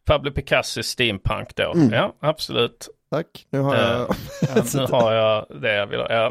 [0.05, 1.73] Pablo Picasso steampunk då?
[1.75, 1.93] Mm.
[1.93, 2.89] Ja, absolut.
[3.11, 4.09] Tack, nu har jag...
[4.55, 6.13] Ja, nu har jag det jag vill ha.
[6.13, 6.31] Ja.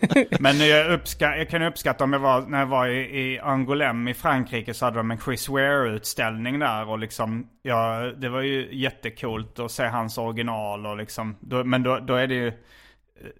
[0.40, 4.10] men jag, uppska, jag kan uppskatta om jag var, när jag var i, i Angoulême
[4.10, 8.68] i Frankrike så hade de en Chris Ware-utställning där och liksom, ja, det var ju
[8.76, 12.52] jättekult att se hans original och liksom, då, men då, då är det ju,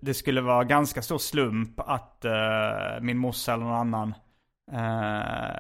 [0.01, 4.15] det skulle vara ganska stor slump att eh, min morsa eller någon annan
[4.73, 5.57] eh,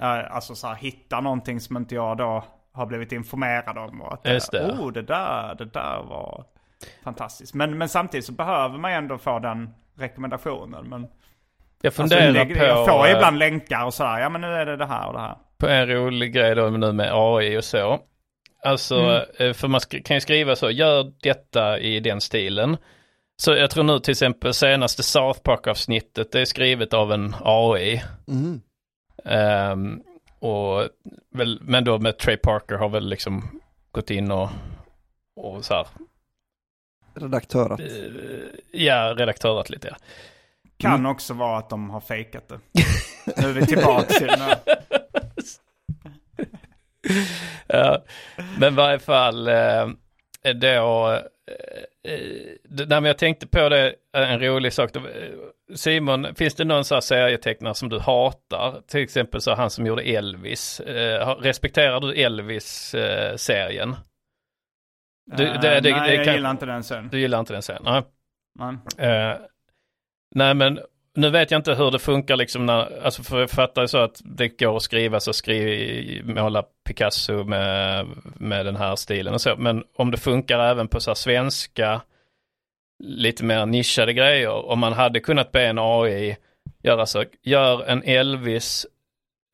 [0.00, 4.02] eh, alltså så här, hittar någonting som inte jag då har blivit informerad om.
[4.02, 4.72] Och att, eh, Just det.
[4.72, 6.44] Oh, det där, det där var
[7.04, 7.54] fantastiskt.
[7.54, 10.88] Men, men samtidigt så behöver man ju ändå få den rekommendationen.
[10.88, 11.08] Men, Jag
[11.88, 14.66] alltså, funderar lägg- på, jag får eh, ibland länkar och sådär, ja men nu är
[14.66, 15.36] det det här och det här.
[15.58, 18.00] på en rolig grej då nu med AI och så.
[18.64, 19.22] Alltså, Mm.
[19.38, 22.76] eh, för man kan ju skriva så, gör detta i den stilen.
[23.36, 28.02] Så jag tror nu till exempel senaste South Park-avsnittet, det är skrivet av en AI.
[28.28, 28.60] Mm.
[29.24, 30.00] Ehm,
[30.40, 30.88] och
[31.34, 33.60] väl, men då med Trey Parker har väl liksom
[33.90, 34.48] gått in och,
[35.36, 35.86] och så här,
[37.16, 37.80] Redaktörat.
[37.80, 37.86] eh,
[38.72, 39.88] ja, redaktörat lite.
[39.88, 39.96] Ja.
[40.78, 41.06] Kan Mm.
[41.12, 42.58] också vara att de har fejkat det.
[43.42, 44.58] nu är vi tillbaka till den här.
[47.66, 48.04] Ja,
[48.58, 49.86] men i varje fall eh,
[50.54, 51.20] då, eh,
[52.68, 54.92] det- när jag tänkte på det, en rolig sak.
[54.92, 55.00] Då,
[55.74, 58.82] Simon, finns det någon sån här serietecknare som du hatar?
[58.88, 60.80] Till exempel så han som gjorde Elvis.
[61.40, 63.96] Respekterar du Elvis-serien?
[65.26, 67.08] Du- det- Eh, det- det nej, jag kan- gillar inte den sen.
[67.08, 67.82] du gillar inte den serien?
[67.84, 68.02] Nej.
[68.58, 69.10] Nej.
[69.10, 69.36] Eh,
[70.34, 70.78] nej men
[71.14, 73.98] nu vet jag inte hur det funkar liksom när, alltså för jag fattar ju så
[73.98, 79.40] att det går att skriva så skriv, måla Picasso med, med den här stilen och
[79.40, 79.56] så.
[79.56, 82.00] Men om det funkar även på så här svenska,
[83.04, 84.50] lite mer nischade grejer.
[84.66, 86.36] Om man hade kunnat be en AI
[86.82, 88.86] göra så, gör en Elvis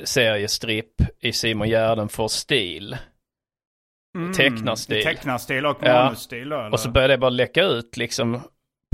[0.04, 2.96] seriestripp i Simon Gärdenfors stil.
[4.16, 5.02] Mm, tecknarstil.
[5.04, 6.04] Tecknarstil och Ja.
[6.04, 6.72] manusstil eller?
[6.72, 8.40] Och så började det bara läcka ut liksom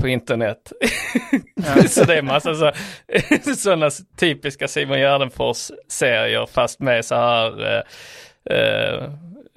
[0.01, 0.71] på internet.
[1.89, 2.71] så det är massa så,
[3.55, 7.81] sådana typiska Simon Gärdenfors-serier fast med så här eh,
[8.57, 9.03] eh,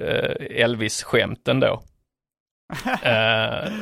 [0.08, 1.82] eh, Elvis-skämten då.
[3.02, 3.72] Eh,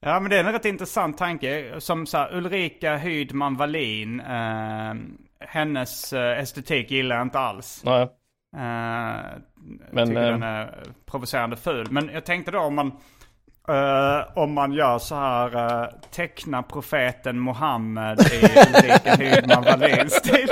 [0.00, 1.74] Ja men det är en rätt intressant tanke.
[1.78, 4.20] Som så här, Ulrika Hydman Wallin.
[4.20, 4.94] Eh,
[5.40, 7.82] hennes eh, estetik gillar jag inte alls.
[7.84, 8.08] nej.
[8.58, 9.24] Eh,
[9.90, 11.86] Men, tycker eh, den är provocerande ful.
[11.90, 12.92] Men jag tänkte då om man
[13.68, 20.48] eh, om man gör så här uh, teckna profeten Mohammed i Ulrika Hydman Wallins stil.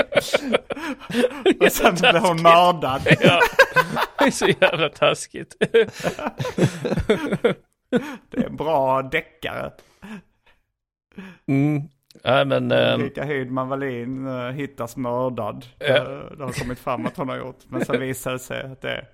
[1.61, 3.03] Och sen blir hon mördad.
[3.21, 3.41] Ja,
[4.19, 5.57] det är så jävla taskigt.
[8.31, 9.71] Det är en bra deckare.
[11.49, 11.83] Mm.
[12.25, 15.67] Nej men, ehm, Ulrika Hydman Wallin uh, hittas mördad.
[15.79, 15.95] Eh,
[16.39, 17.59] det har kommit fram att hon har gjort.
[17.69, 19.05] Men sen visar det sig att det,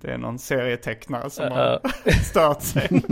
[0.00, 1.80] det är någon serietecknare som har
[2.24, 3.02] stört sig.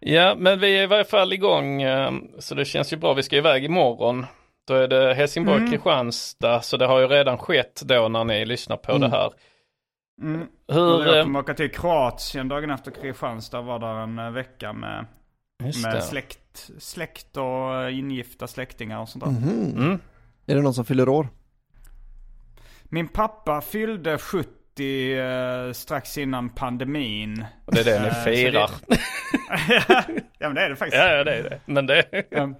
[0.00, 3.14] ja men vi är i varje fall igång ehm, så det känns ju bra.
[3.14, 4.26] Vi ska iväg imorgon.
[4.68, 8.98] Då är det Helsingborg-Kristianstad så det har ju redan skett då när ni lyssnar på
[8.98, 9.32] det här.
[10.22, 10.46] Mm.
[10.68, 13.60] Hur, Jag kommer åka till Kroatien dagen efter Kristianstad.
[13.60, 15.06] Var där en eh, vecka med,
[15.66, 16.02] just med det.
[16.02, 19.30] släkt, släkt och ingifta släktingar och sånt där.
[19.30, 19.98] Mm.
[20.46, 21.28] Är det någon som fyller år?
[22.84, 27.44] Min pappa fyllde 70 eh, strax innan pandemin.
[27.64, 28.70] Och det är det ni Eh, så firar.
[30.38, 31.02] ja men det är det faktiskt.
[31.02, 31.60] Ja, ja det är det.
[31.66, 32.54] Men det, Ja.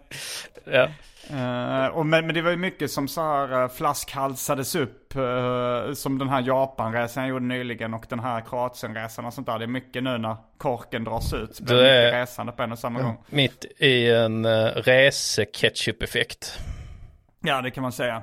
[0.65, 0.88] ja.
[1.31, 5.17] Eh, och men, men det var ju mycket som så här uh, flaskhalsades upp.
[5.17, 9.59] eh, som den här Japanresan jag gjorde nyligen och den här Kroatienresan och sånt där.
[9.59, 11.57] Det är mycket nu när korken dras ut.
[11.57, 13.17] Så blir det är- mycket resande på en och samma gång.
[13.31, 16.59] Mitt i en uh, rese-ketchup-effekt.
[17.41, 18.23] Ja det kan man säga.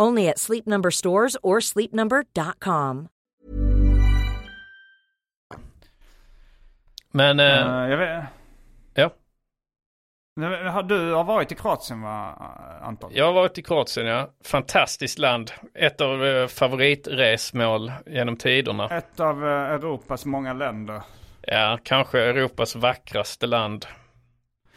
[0.00, 3.08] Only at Sleep Number stores or sleepnumber.com.
[7.12, 8.24] Men, eh, Eh, jag vet,
[8.94, 9.10] ja.
[10.82, 12.34] Du har varit i Kroatien va,
[12.82, 13.10] Anton?
[13.14, 14.30] Jag har varit i Kroatien, ja.
[14.44, 15.52] Fantastiskt land.
[15.74, 18.88] Ett av eh, favoritresmål genom tiderna.
[18.88, 21.02] Ett av eh, Europas många länder.
[21.42, 23.86] Ja, kanske Europas vackraste land.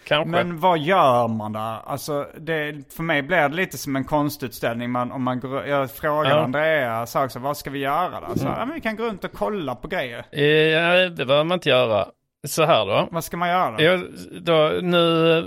[0.08, 0.30] Kanske.
[0.30, 1.78] Men vad gör man där?
[1.86, 4.92] Alltså, det, för mig blir det lite som en konstutställning.
[4.92, 6.32] Man, om man går, jag frågar Ja.
[6.32, 6.46] Mm.
[6.46, 8.36] Andrea, så också, vad ska vi göra där?
[8.36, 10.26] Så, ja, men vi kan gå runt och kolla på grejer.
[10.72, 12.08] Ja, det behöver man inte göra.
[12.48, 13.08] Så här då.
[13.12, 13.82] Vad ska man göra?
[13.82, 14.06] Jag,
[14.42, 15.44] då nu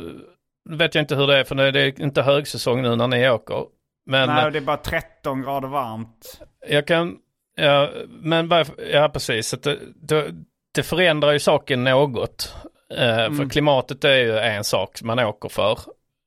[0.71, 3.31] vet jag inte hur det är för nu är det inte högsäsong nu när ni
[3.31, 3.64] åker.
[4.07, 6.40] Men Nej, det är bara 13 grader varmt.
[6.69, 7.16] jag kan,
[7.57, 9.49] ja, men bara, ja precis.
[9.49, 10.27] Så det, det,
[10.75, 12.55] det förändrar ju saken något.
[12.94, 15.79] Eh, För klimatet är ju en sak man åker för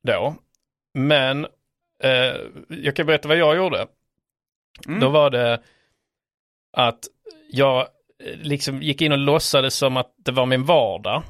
[0.06, 0.34] då.
[0.94, 1.46] Men
[2.02, 2.34] eh,
[2.68, 3.86] jag kan berätta vad jag gjorde.
[5.00, 5.60] Då var det
[6.76, 6.98] att
[7.50, 7.80] jag
[8.24, 11.22] eh, liksom gick in och låtsades som att det var min vardag.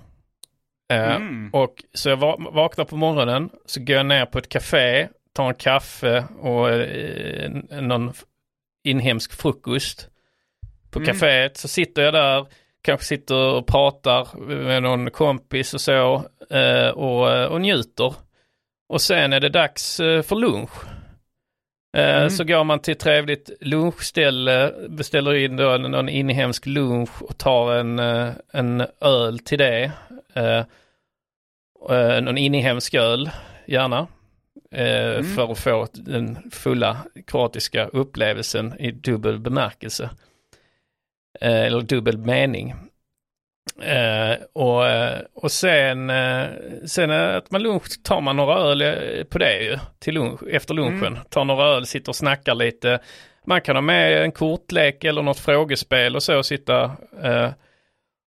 [0.92, 1.50] Eh, Mm.
[1.52, 5.48] Och så jag va- vaknar på morgonen, så går jag ner på ett café, tar
[5.48, 8.12] en kaffe och eh, någon
[8.84, 10.08] inhemsk frukost.
[10.90, 12.46] På kaféet så sitter jag där,
[12.82, 18.14] kanske sitter och pratar med någon kompis och så eh, och, eh, och njuter.
[18.88, 20.70] Och sen är det dags eh, för lunch.
[21.96, 27.38] Eh, Så går man till ett trevligt lunchställe, beställer in då någon inhemsk lunch och
[27.38, 27.98] tar en,
[28.52, 29.92] en öl till det.
[32.22, 33.30] Någon inhemsk öl,
[33.66, 34.06] gärna.
[34.72, 40.10] eh, För att få den fulla kroatiska upplevelsen i dubbel bemärkelse.
[41.40, 42.74] Eh, Eller dubbel mening.
[43.82, 46.46] Eh, och, eh, och sen, eh,
[46.86, 48.84] sen att man lunch tar man några öl
[49.24, 51.18] på det ju, till lunch, efter lunchen.
[51.30, 52.98] Tar några öl, sitter och snackar lite.
[53.46, 56.84] man kan ha med en kortlek eller något frågespel och så och sitta.
[57.22, 57.50] Eh,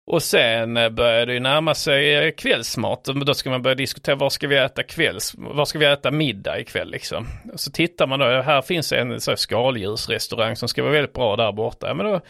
[0.06, 3.04] och sen börjar det ju närma sig kvällsmat.
[3.04, 6.60] Då ska man börja diskutera var ska vi äta kvälls, var ska vi äta middag
[6.60, 7.26] ikväll liksom.
[7.54, 11.36] Så tittar man då, här finns en så här skaldjursrestaurang som ska vara väldigt bra
[11.36, 11.86] där borta.
[11.88, 12.20] Ja, men då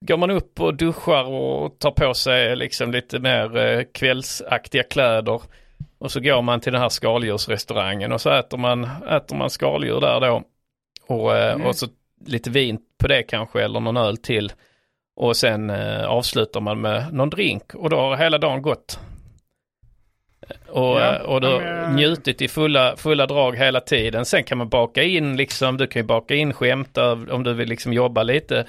[0.00, 5.40] går man upp och duschar och tar på sig liksom lite mer eh, kvällsaktiga kläder.
[5.98, 10.00] Och så går man till den här skaldjursrestaurangen och så äter man, äter man skaldjur
[10.00, 10.42] där då.
[11.06, 11.86] Och, eh, och så
[12.26, 14.52] lite vin på det kanske eller någon öl till.
[15.16, 18.98] Och sen eh, avslutar man med någon drink och då har hela dagen gått.
[20.68, 24.24] Och, Ja, och då men, eh, njutit i fulla, fulla drag hela tiden.
[24.24, 26.98] Sen kan man baka in liksom, du kan ju baka in skämt
[27.30, 28.66] om du vill liksom jobba lite.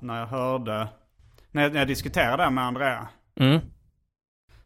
[0.01, 0.87] när jag hörde,
[1.51, 3.07] när jag, när jag diskuterade det med Andrea.
[3.39, 3.59] Mm.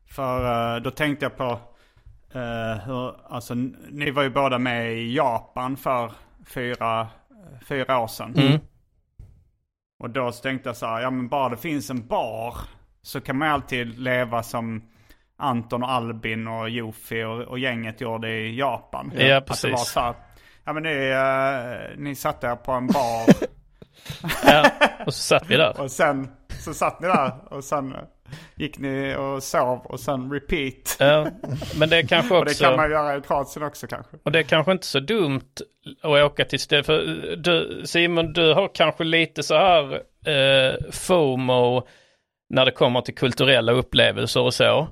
[0.10, 1.60] För eh, då tänkte jag på
[2.34, 3.54] eh, hur, alltså
[3.90, 6.12] ni var ju båda med i Japan för
[6.46, 7.08] fyra,
[7.68, 8.36] fyra år sedan.
[8.38, 8.60] Mm.
[10.00, 12.56] Och då tänkte jag så här, ja men bara det finns en bar
[13.02, 14.84] så kan man alltid leva som
[15.38, 19.12] Anton och Albin och Jofi och, och gänget gjorde i Japan.
[19.16, 19.92] Ja, Att det var precis.
[19.92, 20.16] så här,
[20.64, 23.26] ja men ni, eh, ni satt där på en bar
[24.46, 24.72] Ja,
[25.06, 25.82] och så satt vi där.
[25.82, 27.96] och sen så satt ni där och sen
[28.56, 30.98] gick ni och sov och sen repeat.
[31.00, 31.28] Ja,
[31.80, 32.64] men det är kanske Och det också...
[32.64, 34.18] kan man göra i Kroatien också kanske.
[34.24, 35.52] Och det är kanske inte så dumt
[36.02, 36.86] att åka till stället.
[36.86, 37.02] För
[37.36, 39.94] du, Simon, du har kanske lite så här
[40.26, 41.88] eh, FOMO
[42.50, 44.88] när det kommer till kulturella upplevelser och så.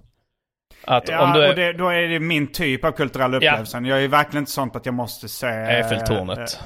[0.85, 1.49] Att Ja, om du är...
[1.49, 3.79] och det, då är det min typ av kulturell upplevelse.
[3.79, 5.47] Jag är verkligen inte sånt att jag måste se...
[5.47, 6.59] Eiffeltornet.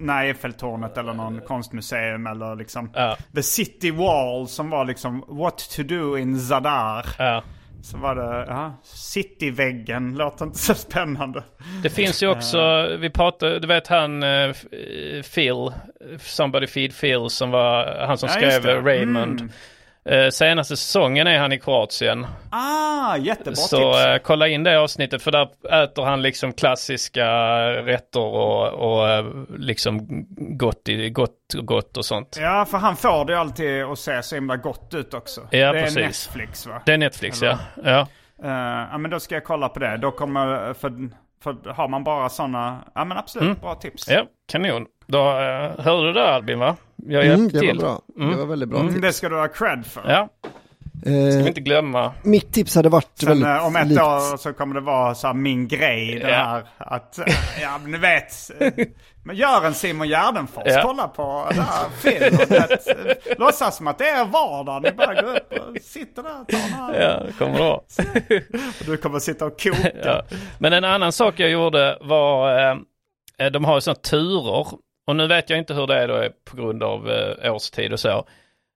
[0.00, 2.90] Eh, nej, Eiffeltornet eller någon konstmuseum eller liksom...
[2.94, 3.16] Ja.
[3.34, 7.06] The City Wall som var liksom What to do in Zadar.
[7.18, 7.42] Ja.
[7.82, 11.42] Så var det, ja, Cityväggen låter inte så spännande.
[11.82, 14.52] Det finns ju också, vi pratade, du vet han eh,
[15.34, 15.72] Phil,
[16.18, 18.84] Somebody Feed Phil som var han som Ja, skrev.
[18.84, 19.40] Raymond.
[19.40, 19.52] Mm.
[20.08, 22.26] Eh, senaste säsongen är han i Kroatien.
[22.50, 24.04] Ah, jättebra Så tips.
[24.06, 25.48] eh, kolla in det avsnittet för där
[25.84, 27.26] äter han liksom klassiska
[27.72, 29.24] rätter och, och eh,
[29.58, 30.06] liksom
[30.38, 32.36] gott, i, gott, gott och sånt.
[32.40, 35.40] Ja, för han får det alltid att se så himla gott ut också.
[35.50, 35.96] Ja, det är precis.
[35.96, 36.82] Netflix va?
[36.86, 37.42] Det är Netflix.
[37.42, 37.56] Eller?
[37.84, 38.06] ja.
[38.42, 39.96] Ja men då ska jag kolla på det.
[39.96, 40.92] Då kommer, för,
[41.42, 44.08] för har man bara sådana, ja men absolut, bra tips.
[44.10, 44.86] Ja, kanon.
[45.08, 46.76] Då uh, hörde du det Albin va?
[47.06, 47.80] Jag Mm, hjälpte det var till.
[47.80, 48.00] bra.
[48.30, 48.80] Det var väldigt bra.
[48.80, 50.10] Mm, det ska du ha cred för.
[50.10, 50.28] Ja,
[51.02, 52.12] ska vi Eh, inte glömma.
[52.22, 54.00] mitt tips hade varit Sen väldigt eh, om ett likt.
[54.02, 56.36] år så kommer det vara så här min grej det Ja.
[56.36, 57.24] här att, eh,
[57.62, 58.32] ja men ni vet.
[58.60, 58.86] eh,
[59.24, 60.80] Men gör en Simon Gärdenfors, Ja.
[60.84, 62.62] kolla på det här filmen.
[63.28, 64.82] eh, Låtsas som att det är vardag.
[64.82, 67.00] Ni bara går upp och sitter där och tar den här.
[67.00, 67.74] Ja, det kommer bra.
[68.80, 69.90] Och du kommer sitta och koka.
[70.04, 70.22] Ja.
[70.58, 72.58] Men en annan sak jag gjorde var,
[73.38, 74.66] eh, de har ju sådana turer.
[75.08, 78.00] Och nu vet jag inte hur det är då på grund av eh, årstid och
[78.00, 78.24] så.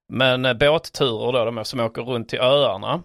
[0.08, 3.02] Men eh, båtturer då, de som åker runt till öarna.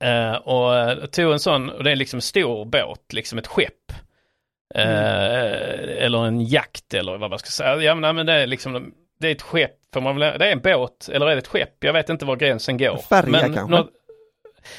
[0.00, 3.92] Eh, och eh, tog en sån, och det är liksom stor båt, liksom ett skepp.
[4.74, 7.76] Eh, Eller en jakt eller vad man ska säga.
[7.76, 10.60] Ja men, det är liksom, det är ett skepp, får man väl, det är en
[10.60, 11.84] båt eller är det ett skepp?
[11.84, 12.96] Jag vet inte var gränsen går.
[12.96, 13.76] Färja men kanske?
[13.76, 13.88] nå-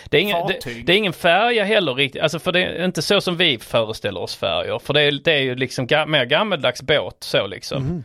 [0.10, 3.02] det är, ingen, det, det är ingen färja heller riktigt, alltså för det är inte
[3.02, 4.80] så som vi föreställer oss färjor.
[4.80, 7.84] För det är, det är ju liksom ga, mer gammeldags båt så liksom.
[7.84, 8.04] Mhm.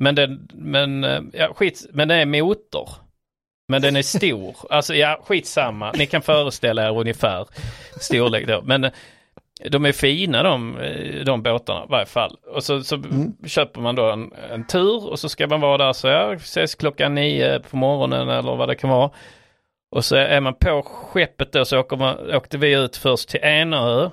[0.00, 2.90] Men den, men, eh, ja skit, men det är motor.
[3.68, 4.56] Men den är stor.
[4.70, 5.92] Alltså ja, skitsamma.
[5.92, 7.46] Ni kan föreställa er ungefär
[8.00, 8.62] storlek då.
[8.62, 8.90] Men eh,
[9.70, 12.36] de är fina de, eh, de båtarna i varje fall.
[12.46, 13.02] Och så, så
[13.46, 16.74] köper man då en, en tur och så ska man vara där så ja, ses
[16.74, 19.10] klockan nio på morgonen eller vad det kan vara.
[19.90, 23.40] Och så är man på skeppet då så åker man, åkte vi ut först till
[23.42, 24.10] Enö.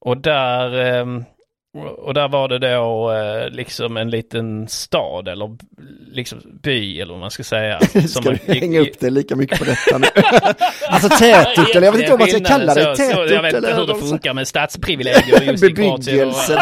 [0.00, 1.24] Och där, ehm,
[1.98, 5.56] och där var det då eh, liksom en liten stad eller
[6.12, 7.80] liksom by eller vad man ska säga.
[7.92, 10.06] som Ska man du hänga upp det lika mycket på detta nu?
[10.88, 12.80] alltså tätort, eller jag vet inte vad man ska kalla det.
[12.82, 16.34] Så- så- Tätort Jag vet inte hur det funkar med stadsprivilegier just i Kroatien och
[16.34, 16.52] Bebyggelse,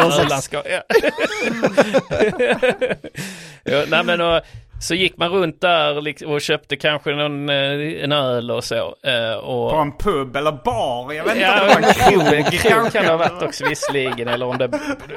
[3.64, 4.40] ja, nej men och,
[4.82, 8.76] Så gick man runt där och köpte kanske någon, eh, en öl och så.
[9.04, 11.12] eh, Och, På en pub eller bar?
[11.12, 14.28] Jag vet inte Ja, om det var en krog, kan det ha varit också visserligen.
[14.28, 14.70] Eller om det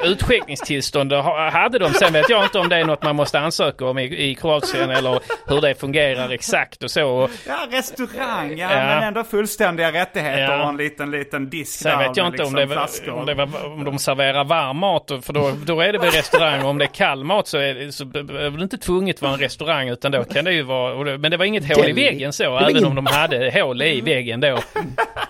[0.03, 1.93] utskänkningstillstånd det ha- hade de.
[1.93, 4.89] Sen vet jag inte om det är något man måste ansöka om i, i Kroatien
[4.89, 7.29] eller hur det fungerar exakt och så.
[7.47, 8.77] Ja, restaurang, ja, Ja.
[8.77, 10.63] men ändå fullständiga rättigheter Ja.
[10.63, 13.11] och en liten, liten disk Sen där vet jag inte om, liksom det, var, flaskor.
[13.11, 15.11] om, det var, om de serverar varm mat.
[15.21, 16.63] För då, då är det väl restaurang.
[16.63, 19.33] Och om det är kall mat så, är det, så behöver det inte tvunget vara
[19.33, 19.52] en restaurang.
[19.89, 21.17] Utan då kan det ju vara...
[21.17, 22.57] Men det var inget hål i väggen så.
[22.59, 24.59] Även om de hade hål i väggen då.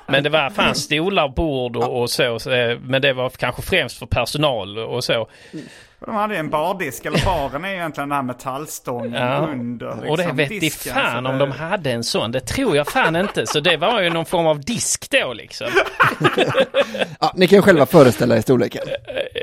[0.07, 2.35] Men det var fan stolar, bord och, och så.
[2.51, 5.27] eh, Men det var kanske främst för personal och så.
[6.05, 9.37] De hade ju en bardisk, eller baren är ju egentligen den här metallstången Ja.
[9.51, 9.87] under.
[9.95, 12.31] Liksom, och det vet i disken, fan om det- de hade en sån.
[12.31, 13.47] Det tror jag fan inte.
[13.47, 15.67] Så det var ju någon form av disk då liksom.
[17.19, 18.81] Ja, ni kan ju själva föreställa er storleken.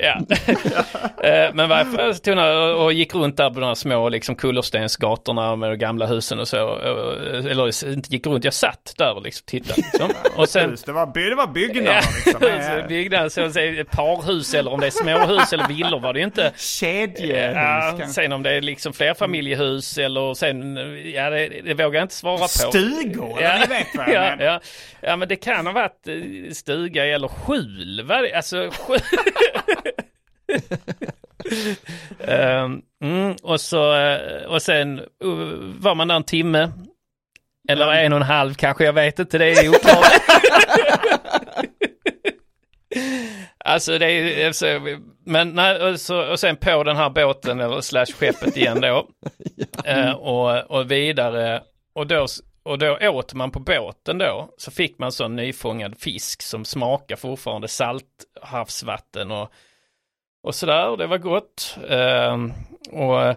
[0.02, 0.20] Ja.
[1.24, 5.56] Eh, Men varför tog några och gick runt där på de här små liksom kullerstensgatorna
[5.56, 6.56] med de gamla husen och så.
[6.56, 9.74] Eh, Eller inte gick runt, jag satt där och liksom tittade.
[9.92, 10.10] Liksom.
[10.36, 12.88] Och sen det, var, by- det var byggnader liksom.
[12.88, 13.40] byggnaden, så,
[13.96, 16.49] parhus eller om det är småhus eller villor var det ju inte.
[16.56, 18.22] Kedjehus Ja, kanske.
[18.22, 20.76] sen om det är liksom flerfamiljehus eller sen,
[21.14, 22.48] ja det, det vågar jag inte svara på.
[22.48, 24.44] Stugor, eller ni vet vad jag ja, menar.
[24.44, 24.60] ja,
[25.00, 28.02] ja, men det kan ha varit eh, stuga eller skjul.
[28.04, 29.00] Vad det- Alltså, skjul.
[32.26, 36.70] Ehm, mm, och, så, eh, och sen uh, var man där en timme.
[37.68, 40.12] Eller en och en halv kanske, jag vet inte, det är oklart.
[43.70, 44.66] Alltså det är alltså,
[45.24, 49.08] men nej, och, så, och sen på den här båten eller slash skeppet igen då.
[49.84, 51.62] Eh, och, och vidare.
[51.92, 52.26] Och då,
[52.62, 54.54] och då åt man på båten då.
[54.58, 59.52] Så fick man sån nyfångad fisk som smakar fortfarande salthavsvatten och,
[60.42, 60.88] och sådär.
[60.88, 61.76] Och det var gott.
[61.88, 62.36] Eh,
[62.90, 63.36] och,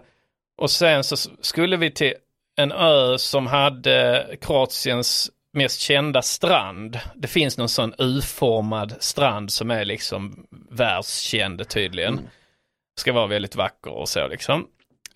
[0.56, 2.14] och sen så skulle vi till
[2.56, 6.98] en ö som hade Kroatiens mest kända strand.
[7.14, 12.20] Det finns någon sån U-formad strand som är liksom världskänd tydligen.
[13.00, 14.66] Ska vara väldigt vacker och så liksom.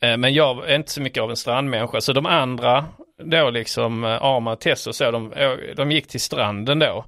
[0.01, 2.01] Eh, Men jag är inte så mycket av en strandmänniska.
[2.01, 2.85] Så de andra,
[3.25, 5.33] då liksom eh, Arma och Tess och så, de,
[5.77, 7.05] de gick till stranden då.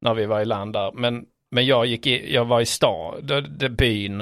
[0.00, 0.92] När vi var i land där.
[0.92, 4.18] Men, men jag, gick i, jag var i stan, det, det byn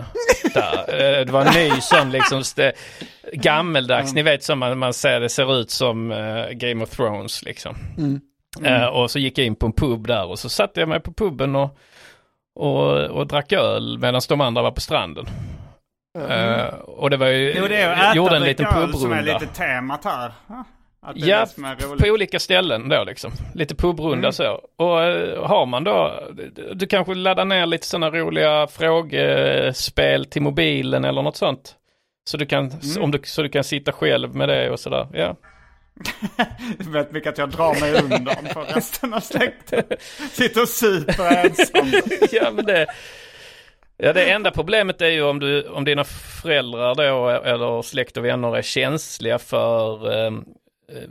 [0.54, 0.86] där.
[0.88, 2.72] Eh, Det var en ny sån liksom st-
[3.32, 7.42] gammeldags, ni vet som man, man ser det ser ut som eh, Game of Thrones
[7.42, 7.76] liksom.
[8.64, 11.00] Eh, och så gick jag in på en pub där och så satte jag mig
[11.00, 11.78] på puben och,
[12.54, 15.26] och, och drack öl medan de andra var på stranden.
[16.28, 18.72] Eh, och det var ju, Jo, det är att jag äta gjorde en liten öl
[18.72, 18.82] som
[19.12, 19.38] är pubrunda.
[19.38, 20.32] lite temat här.
[20.48, 20.64] Ja,
[21.02, 22.04] Att det är Ja, det som är roligt.
[22.04, 23.32] på olika ställen då liksom.
[23.54, 24.60] Lite pubrunda så.
[24.76, 26.20] Och eh, har man då,
[26.74, 31.74] du kanske laddar ner lite sådana roliga frågespel till mobilen eller något sånt.
[32.28, 35.06] Så du kan, om du, så du kan sitta själv med det och sådär.
[35.12, 35.36] Ja.
[36.78, 39.82] Vet mycket att jag drar mig undan för resten av släkten.
[40.30, 41.92] Sitter och super ensam.
[42.32, 42.86] ja, men det,
[43.96, 48.24] ja, det enda problemet är ju om, du, om dina föräldrar då eller släkt och
[48.24, 50.26] vänner är känsliga för eh,
[50.92, 51.08] eh,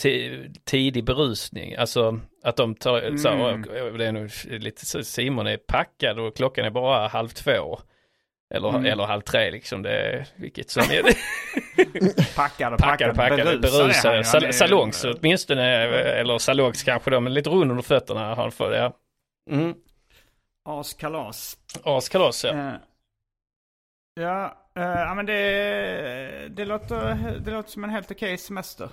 [0.00, 1.74] ti- tidig berusning.
[1.76, 6.36] Alltså att de tar, så, och, det är nog lite så, Simon är packad och
[6.36, 7.78] klockan är bara halv två.
[8.54, 11.14] Eller, eller halv tre liksom, det är vilket som är det.
[12.36, 12.78] Packad och
[13.16, 13.16] packad.
[13.52, 13.92] han berusade.
[14.24, 15.62] Sal- Han är- salongs åtminstone,
[16.20, 18.92] eller salongs kanske då, men lite rund under fötterna har han fått, ja.
[19.50, 19.74] Mm.
[20.68, 21.56] Askalas.
[21.84, 22.50] Askalas ja.
[22.52, 22.72] Eh,
[24.74, 28.88] Ja, men det, det, låter, det låter som en helt okej semester.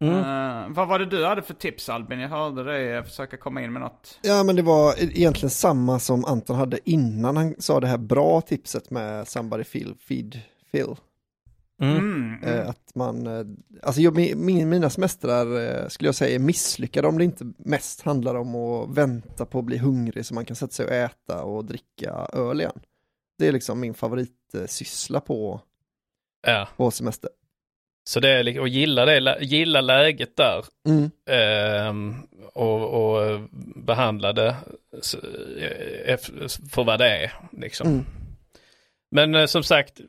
[0.00, 0.16] Mm.
[0.16, 2.20] Eh, vad var det du hade för tips Albin?
[2.20, 4.18] Jag hörde dig försöka komma in med något.
[4.22, 8.40] Ja, men det var egentligen samma som Anton hade innan han sa det här bra
[8.40, 10.40] tipset med somebody feel, feed,
[10.72, 10.96] feel.
[11.82, 11.98] Mm.
[11.98, 12.44] Mm.
[12.44, 13.44] Eh, att man, eh,
[13.82, 18.02] alltså jag, min, mina semestrar eh, skulle jag säga är misslyckade om det inte mest
[18.02, 21.44] handlar om att vänta på att bli hungrig så man kan sätta sig och äta
[21.44, 22.80] och dricka öl igen.
[23.38, 25.60] Det är liksom min favoritsyssla på,
[26.46, 27.30] Ja, på semester.
[28.08, 30.64] Så det är och gilla det, gilla läget där.
[30.88, 31.10] Mm.
[31.30, 32.14] ehm,
[32.54, 33.40] och, och
[33.76, 34.56] behandla det
[36.06, 36.16] eh,
[36.70, 37.32] för vad det är.
[37.60, 37.86] Liksom.
[37.86, 38.04] Mm.
[39.10, 40.00] Men eh, som sagt,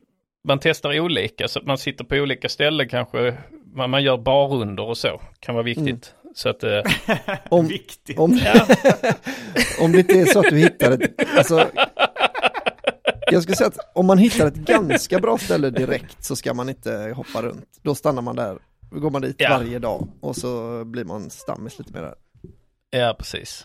[0.44, 3.34] man testar olika, så att man sitter på olika ställen kanske.
[3.74, 6.14] Man, man gör barunder och så, kan vara viktigt.
[6.34, 6.82] Så att, eh,
[7.48, 8.18] Om, Viktigt.
[8.18, 8.30] om,
[9.80, 11.70] om det inte är så att du hittar ett, alltså,
[13.32, 16.68] jag skulle säga att om man hittar ett ganska bra ställe direkt så ska man
[16.68, 17.66] inte hoppa runt.
[17.82, 18.58] Då stannar man där,
[18.90, 19.50] då går man dit Ja.
[19.58, 22.14] varje dag och så blir man stammis lite mer där.
[22.90, 23.64] ja, precis.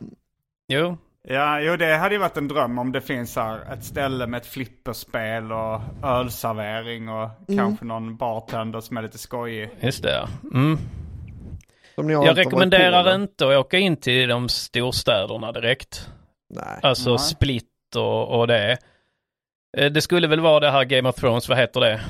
[0.68, 0.98] Jo,
[1.28, 4.38] Ja, jo det hade ju varit en dröm om det finns här ett ställe med
[4.42, 9.70] ett flipperspel och ölservering och kanske någon bartender som är lite skojig.
[9.80, 10.28] Just det, ja.
[10.54, 10.78] Mm.
[11.96, 16.10] Som ni har Jag rekommenderar inte att åka in till de storstäderna direkt.
[16.50, 16.80] Nej.
[16.82, 17.20] Alltså Nej.
[17.20, 18.78] Split och, och det.
[19.78, 22.02] Eh, Det skulle väl vara det här Game of Thrones, vad heter det?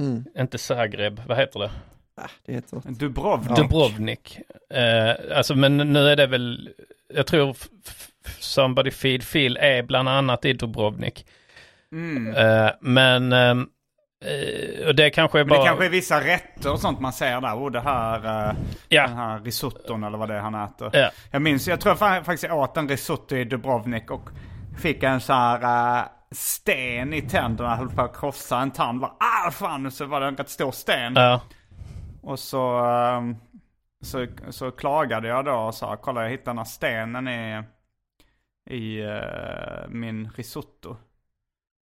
[0.00, 0.24] Mm.
[0.38, 1.70] Inte Zagreb, vad heter det?
[2.18, 2.84] Äh, det heter något.
[2.84, 3.56] Dubrovnik.
[3.56, 4.38] Dubrovnik.
[4.74, 6.70] Eh, alltså men nu är det väl,
[7.14, 8.06] jag tror f- f-
[8.38, 11.26] Somebody Feed Phil är bland annat i Dubrovnik.
[11.92, 12.34] Mm.
[12.36, 13.68] Eh, men ehm,
[14.24, 15.60] eh, och det kanske är Men bara...
[15.60, 17.54] det kanske är vissa rätter och sånt man ser där.
[17.56, 18.54] Oh, det här, eh,
[18.88, 19.06] Ja.
[19.06, 20.90] den här risotton eller vad det är han äter.
[20.92, 21.10] Ja.
[21.30, 24.28] Jag minns, jag tror fa- faktiskt jag åt en risotto i Dubrovnik och
[24.78, 27.76] fick en sån här eh, sten i tänderna.
[27.76, 29.00] Höll på att krossa en tand.
[29.00, 29.90] Bara, ah fan!
[29.90, 31.14] Så var det en rätt stor sten.
[31.14, 31.40] Ja.
[32.22, 33.36] Och så, ehm,
[34.00, 37.62] så, så klagade jag då och sa, kolla jag hittade den här stenen i,
[38.70, 40.96] i eh, min risotto.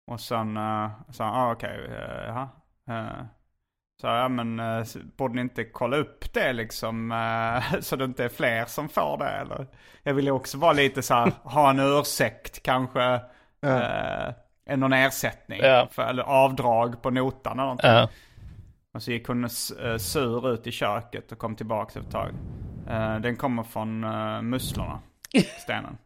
[0.07, 1.95] Och sen uh, sa han, ah, okej, okay,
[2.27, 2.49] jaha.
[2.89, 3.25] Uh,
[4.01, 4.85] så ja men uh,
[5.17, 9.17] borde ni inte kolla upp det liksom eh, så det inte är fler som får
[9.17, 9.67] det eller?
[10.03, 13.21] Jag ju också vara lite så här, ha en ursäkt kanske.
[13.65, 15.59] Uh, någon ersättning.
[15.63, 15.87] Ja.
[15.91, 17.89] För, eller avdrag på notan eller någonting.
[17.89, 18.09] Ja.
[18.93, 22.29] Och så gick hon eh, sur ut i köket och kom tillbaka efter ett tag.
[22.89, 23.99] Eh, den kommer från
[24.49, 24.99] musslorna,
[25.59, 25.97] stenen.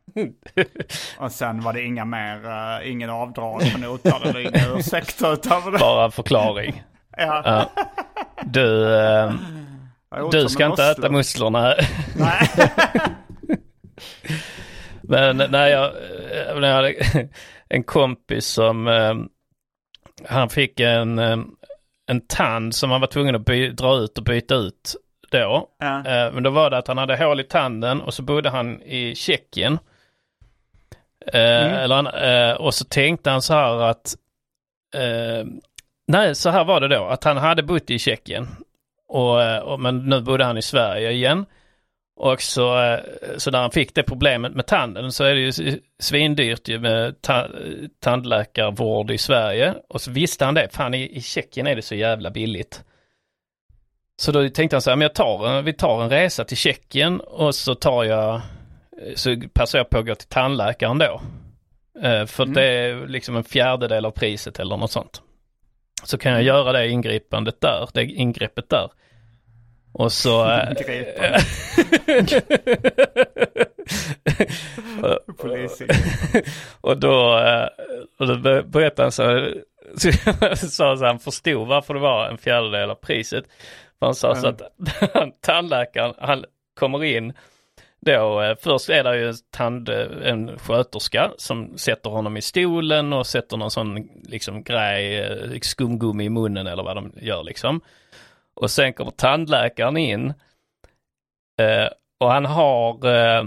[1.19, 5.77] och sen var det inga mer, ingen avdrag på notan eller inga ursäkter utöver det.
[5.77, 6.83] Bara förklaring.
[7.17, 7.41] Ja.
[7.45, 7.69] Ja.
[8.43, 9.33] Du, eh,
[10.31, 11.05] du ska inte musslor.
[11.05, 11.73] äta musslorna.
[12.17, 12.49] Nej.
[15.07, 16.95] Men när jag, eh, när jag hade
[17.69, 19.15] en kompis som, eh,
[20.27, 21.37] han fick en, eh,
[22.07, 24.95] en tand som han var tvungen att by, dra ut och byta ut
[25.31, 25.69] då.
[25.79, 26.03] Ja.
[26.33, 29.15] Men då var det att han hade hål i tanden och så bodde han i
[29.15, 29.79] Tjeckien.
[31.33, 34.15] Eh, Eller han, och så tänkte han så här att,
[36.07, 38.47] nej så här var det då, att han hade bott i Tjeckien.
[39.07, 41.45] Och, och, men nu bodde han i Sverige igen.
[42.17, 42.99] Och så, eh,
[43.37, 47.21] så när han fick det problemet med tanden så är det ju svindyrt ju med
[47.21, 47.47] ta,
[47.99, 49.73] tandläkarvård i Sverige.
[49.89, 52.83] Och så visste han det, fan i, i Tjeckien är det så jävla billigt.
[54.17, 56.57] Så då tänkte han så här, men jag tar, en- vi tar en resa till
[56.57, 58.41] Tjeckien och så tar jag,
[59.15, 61.21] så passar jag på att gå till tandläkaren då.
[62.03, 65.21] Eh, För det är liksom en fjärdedel av priset eller något sånt.
[66.03, 68.89] Så kan jag göra det ingripandet där, det ingreppet där.
[69.97, 70.45] Och så...
[70.51, 70.69] eh.
[75.37, 75.87] Polisen.
[76.81, 77.67] och då, eh,
[78.19, 79.51] och då be- berättade han så,
[79.97, 80.11] så
[80.67, 83.45] sa så han förstod varför det var en fjärdedel av priset.
[83.99, 84.61] För han sa så att
[85.41, 86.45] tandläkaren, han
[86.79, 87.33] kommer in
[87.99, 89.89] då, eh, först är det ju en, tand,
[90.23, 96.23] en sköterska som sätter honom i stolen och sätter någon sån liksom grej, eh, skumgummi
[96.23, 97.81] i munnen eller vad de gör liksom.
[98.61, 100.33] Och sen kommer tandläkaren in
[101.61, 101.87] eh,
[102.19, 103.43] och han har eh,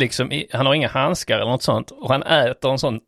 [0.00, 3.00] liksom, i- han har inga handskar eller något sånt och han äter en sån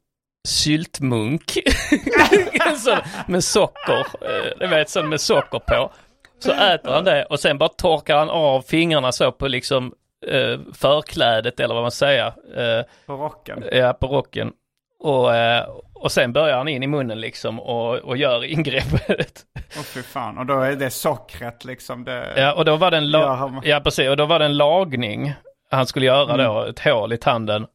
[0.48, 1.52] syltmunk.
[3.26, 5.92] Med socker, eh, du vet sån med socker på.
[6.38, 9.94] Så äter han det och sen bara torkar han av fingrarna så på liksom
[10.26, 12.26] eh, förklädet eller vad man säger.
[12.56, 13.64] Eh, På rocken.
[13.72, 14.52] Ja, på rocken.
[15.00, 15.66] Och, eh,
[16.06, 19.44] och sen börjar han in i munnen liksom och, och gör ingreppet.
[19.76, 20.38] Åh fy fan.
[20.38, 22.04] Och då är det sockret liksom.
[22.04, 22.32] Det...
[22.36, 24.08] Ja, och då var det en, la- ja, precis.
[24.08, 25.32] Och då var det en lagning
[25.70, 27.66] han skulle göra då, ett hål i tanden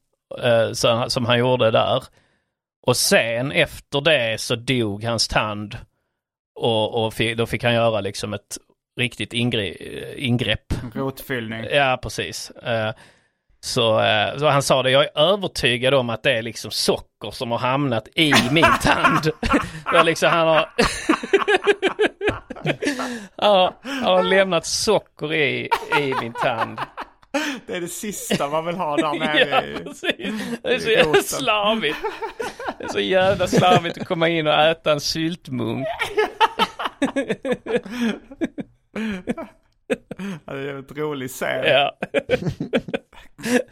[0.44, 2.04] eh, så, som han gjorde där.
[2.88, 5.78] Och sen efter det så dog hans tand
[6.56, 8.58] och, och då fick han göra liksom ett
[9.00, 10.74] riktigt ingre- ingrepp.
[10.94, 11.66] Rotfyllning.
[11.72, 12.52] Ja, precis.
[12.52, 12.94] Eh,
[13.64, 17.32] Så, eh, så han sa det, jag är övertygad om att det är liksom socker
[17.32, 19.32] som har hamnat i min tand.
[20.06, 20.70] Liksom, han har...
[23.36, 26.80] ja, han har lämnat socker i, i min tand.
[27.68, 29.84] Det är det sista man vill ha där nere Ja, i...
[29.84, 30.60] precis.
[30.64, 31.98] Det är så jävla slarvigt.
[32.78, 35.88] Det är så jävla slarvigt att komma in och äta en syltmunk.
[40.46, 41.64] Det är en rolig scen.
[41.66, 41.98] Ja.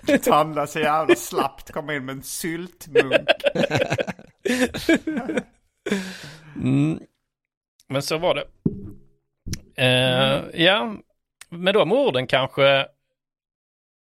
[0.24, 3.30] Tanda så jävla slappt, kommer in med en syltmunk.
[6.56, 7.00] Mm.
[7.88, 8.44] Men så var det.
[9.84, 10.96] Eh, Ja,
[11.50, 12.88] med de orden kanske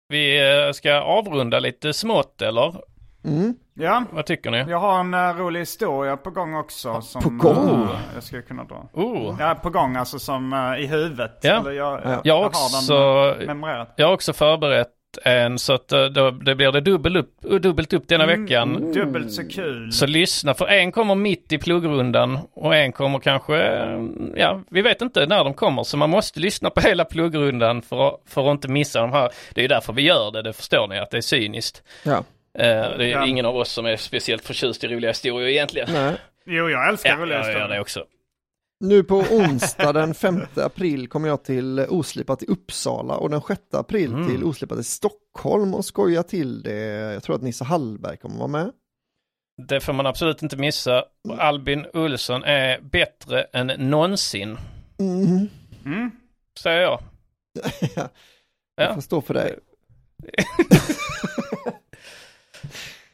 [0.09, 2.75] vi eh, ska avrunda lite smått eller?
[3.25, 3.55] Mm.
[3.79, 4.65] Ja, Vad tycker ni?
[4.69, 7.01] jag har en eh, rolig historia på gång också.
[7.01, 7.83] Som, på gång?
[7.83, 8.89] eh, jag skulle kunna dra.
[8.93, 9.37] Oh.
[9.41, 11.39] Ja, på gång alltså som eh, i huvudet.
[11.43, 11.61] Ja.
[11.61, 12.11] Eller jag, Ja.
[12.11, 13.95] jag, Jag har har också, den memorerat.
[13.97, 14.89] jag har också förberett
[15.25, 18.93] en så att då, det blir det dubbel upp, dubbelt upp denna veckan.
[18.93, 19.93] Dubbelt så kul.
[19.93, 24.01] Så lyssna, för en kommer mitt i pluggrundan och en kommer kanske, eh,
[24.37, 25.83] ja, vi vet inte när de kommer.
[25.85, 29.31] Så man måste lyssna på hela pluggrundan för, att- för att inte missa de här.
[29.55, 31.83] Det är ju därför vi gör det, det förstår ni, att det är cyniskt.
[32.05, 32.23] Ja.
[32.59, 33.27] Eh, det är Ja.
[33.27, 35.89] ingen av oss som är speciellt förtjust i roliga historier egentligen.
[35.93, 36.17] Nej.
[36.47, 37.81] Jo, jag älskar Ja, roliga jag gör det historier.
[37.81, 38.05] också.
[38.81, 43.61] Nu på onsdag den 5 april kommer jag till Oslipat i Uppsala och den 6
[43.73, 44.29] april Mm.
[44.29, 46.75] till Oslipat i Stockholm och skoja till det.
[47.15, 48.71] Jag tror att Nisse Hallberg kommer vara med.
[49.69, 51.05] Det får man absolut inte missa.
[51.29, 54.59] Och Albin Olsson är bättre än någonsin,
[54.99, 55.49] Mm.
[55.85, 56.11] Mm.
[56.63, 57.01] säger jag.
[57.97, 58.09] Jag
[58.91, 58.95] Ja.
[58.95, 59.59] får stå för dig.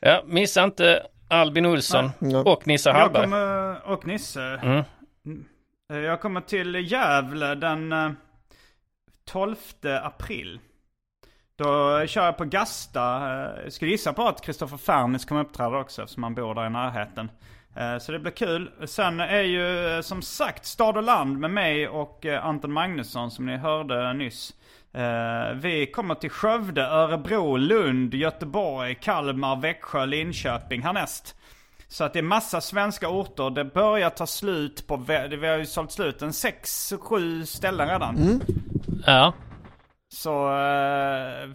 [0.04, 2.38] Ja, missa inte Albin Olsson Ja.
[2.38, 3.22] och Nisse Jag Hallberg.
[3.22, 4.42] kommer, och Nisse.
[4.42, 4.84] Mm.
[5.92, 8.10] Eh, Jag kommer till Gävle den eh,
[9.24, 9.56] 12
[10.02, 10.60] april.
[11.56, 11.66] Då
[12.06, 13.16] kör jag på Gasta.
[13.16, 16.66] Eh, Jag skulle gissa på att Kristoffer Fernis kommer uppträda också eftersom han bor där
[16.66, 17.30] i närheten.
[17.76, 18.70] Eh, Så det blir kul.
[18.86, 23.30] Sen är ju eh, som sagt Stad och land med mig och eh, Anton Magnusson
[23.30, 24.54] som ni hörde nyss.
[24.94, 31.36] Eh, Vi kommer till Skövde, Örebro, Lund, Göteborg, Kalmar, Växjö, Linköping härnäst.
[31.88, 33.50] Så att det är massa svenska orter.
[33.50, 38.40] Det börjar ta slut på, vi har ju sålt slut en sex, sju ställen redan.
[39.06, 39.32] Ja.
[40.14, 41.48] Så eh,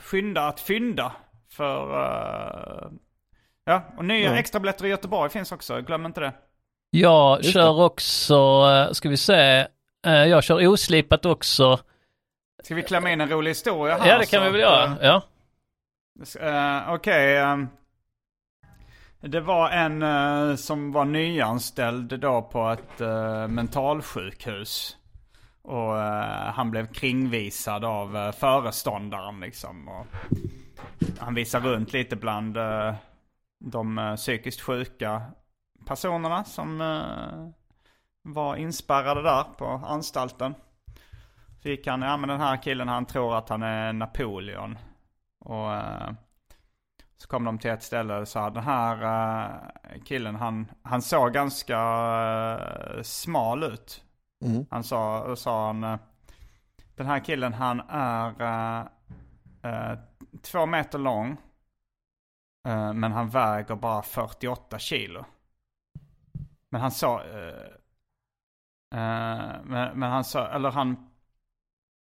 [0.00, 1.12] skynda att fynda.
[1.52, 2.88] För, eh,
[3.64, 4.36] ja, och nya Ja.
[4.36, 6.32] extrabiljetter i Göteborg finns också, glöm inte det.
[6.90, 8.34] Jag Just kör också,
[8.88, 9.66] eh, ska vi se,
[10.02, 11.78] jag kör oslipat också.
[12.64, 14.08] Ska vi klämma in en rolig historia här?
[14.08, 14.96] Ja, det kan så vi väl göra.
[15.02, 15.22] Ja.
[16.40, 17.36] Eh, Okej.
[17.36, 17.68] ehm,
[19.20, 24.96] det var en eh, som var nyanställd då på ett uh, mentalsjukhus.
[25.62, 25.94] Och
[26.54, 29.88] han blev kringvisad av uh, föreståndaren liksom.
[29.88, 30.06] Och
[31.18, 32.58] han visar runt lite bland
[33.58, 35.22] de psykiskt sjuka
[35.86, 36.78] personerna som
[38.22, 40.54] var inspärrade där på anstalten.
[41.64, 44.78] Så gick han, ja men den här killen han tror att han är Napoleon.
[45.40, 46.12] Och eh,
[47.16, 51.32] så kom de till ett ställe och sa den här eh, killen han, han såg
[51.32, 54.04] ganska eh, smal ut.
[54.44, 54.66] Mm.
[54.70, 55.80] Han sa, då sa han,
[56.94, 58.88] den här killen han är
[60.42, 61.36] två meter lång.
[62.94, 65.24] men han väger bara 48 kilo.
[66.68, 67.22] Men han sa,
[69.62, 71.13] men, men han sa, eller han,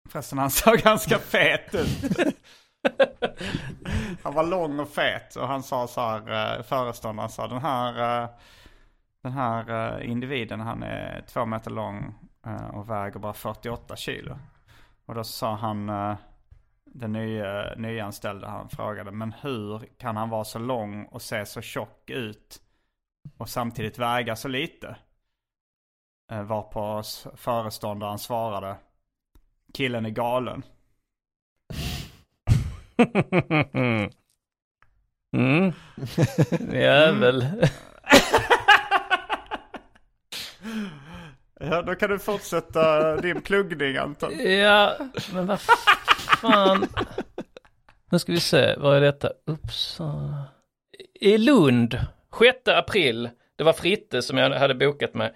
[0.09, 2.37] förresten han såg ganska fet ut.
[4.23, 8.23] Han var lång och fet och han sa så här, eh, föreståndaren sa den här,
[8.23, 8.31] eh,
[9.23, 12.15] den här eh, individen han är två meter lång
[12.73, 14.39] och väger bara 48 kilo.
[15.07, 15.87] Och då sa han,
[16.85, 21.61] den nya, nyanställde, han frågade, men hur kan han vara så lång och se så
[21.61, 22.61] tjock ut
[23.39, 24.97] och samtidigt väga så lite?
[26.33, 27.03] Varpå
[27.37, 28.77] föreståndaren svarade,
[29.73, 30.63] killen är galen.
[35.35, 35.73] Mm.
[36.73, 37.47] Jävel.
[41.61, 44.39] Ja, då kan du fortsätta din pluggning Anton.
[44.49, 44.97] Ja,
[45.35, 45.61] men vad
[46.41, 46.87] fan.
[48.11, 49.31] Nu ska vi se, vad är detta?
[49.47, 50.45] Uppsala.
[51.21, 51.99] I Lund,
[52.39, 53.31] 6 april.
[53.57, 55.35] Det var Fritte som jag hade bokat med.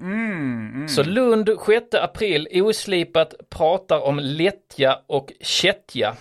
[0.00, 0.88] Mm, mm.
[0.88, 6.16] Så Lund 6 april, oslipat pratar om lättja och kättja.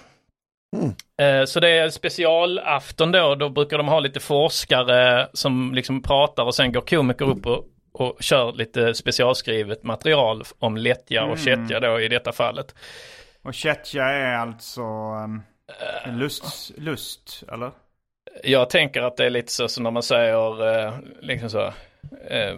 [1.22, 6.44] Eh, Så det är specialafton då, då brukar de ha lite forskare som liksom pratar
[6.44, 11.80] och sen går komiker upp och, och kör lite specialskrivet material om lättja och kättja
[11.80, 12.76] då i detta fallet.
[13.44, 15.42] Och kättja är alltså um,
[16.04, 17.72] en lust, lust, eller?
[18.44, 21.66] Jag tänker att det är lite så som när man säger eh, liksom så,
[22.30, 22.56] eh,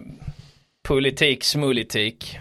[0.84, 2.38] politik, smulitik,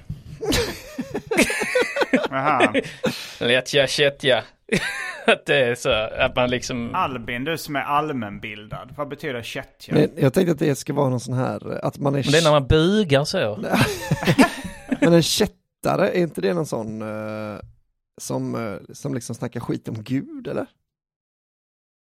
[2.30, 2.74] Jaha.
[3.40, 4.44] lättja, kättja.
[5.28, 5.90] att det är så,
[6.20, 6.96] att man liksom...
[6.96, 8.94] Albin, du som är allmänbildad.
[8.98, 9.94] Vad betyder kättja?
[9.94, 12.38] Men jag tänkte att det ska vara någon sån här, att man är, Men det
[12.38, 13.58] är när man bugar så.
[15.02, 17.60] men en kättare, är inte det någon sån eh,
[18.22, 20.66] som, eh, som liksom snackar skit om Gud eller?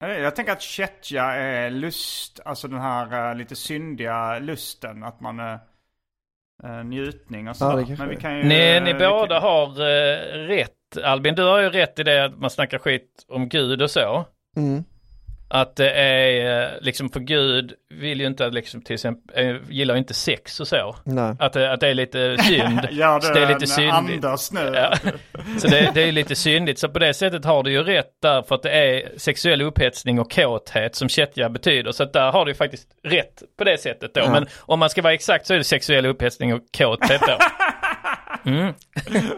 [0.00, 5.02] Jag tänker att kättja är lust, alltså den här eh, lite syndiga lusten.
[5.02, 5.40] Att man
[6.64, 7.76] uh, njutning och Ja, sådär.
[7.76, 8.42] kanske Men vi kan ju...
[8.44, 10.74] Ni, ni vi båda kan- har eh, rätt.
[11.04, 14.24] Albin, du har ju rätt i det att man snackar skit om Gud och så.
[14.56, 14.84] Mm.
[15.50, 19.94] Att det är eh, liksom för Gud vill ju inte liksom till exempel, eh, gillar
[19.94, 20.96] ju inte sex och så.
[21.04, 21.34] Nej.
[21.38, 22.88] Att, det- att det är lite synd.
[22.90, 24.24] Gör Så du det är lite syndigt.
[24.52, 24.72] Nu?
[24.74, 24.94] Ja.
[25.58, 26.78] Så det, det är lite syndigt.
[26.78, 30.20] Så på det sättet har du ju rätt där för att det är sexuell upphetsning
[30.20, 31.92] och kåthet som kättja betyder.
[31.92, 34.30] Så att där har du ju faktiskt rätt på det sättet då.
[34.30, 37.38] Men om man ska vara exakt så är det sexuell upphetsning och kåthet då.
[38.44, 38.74] Mm.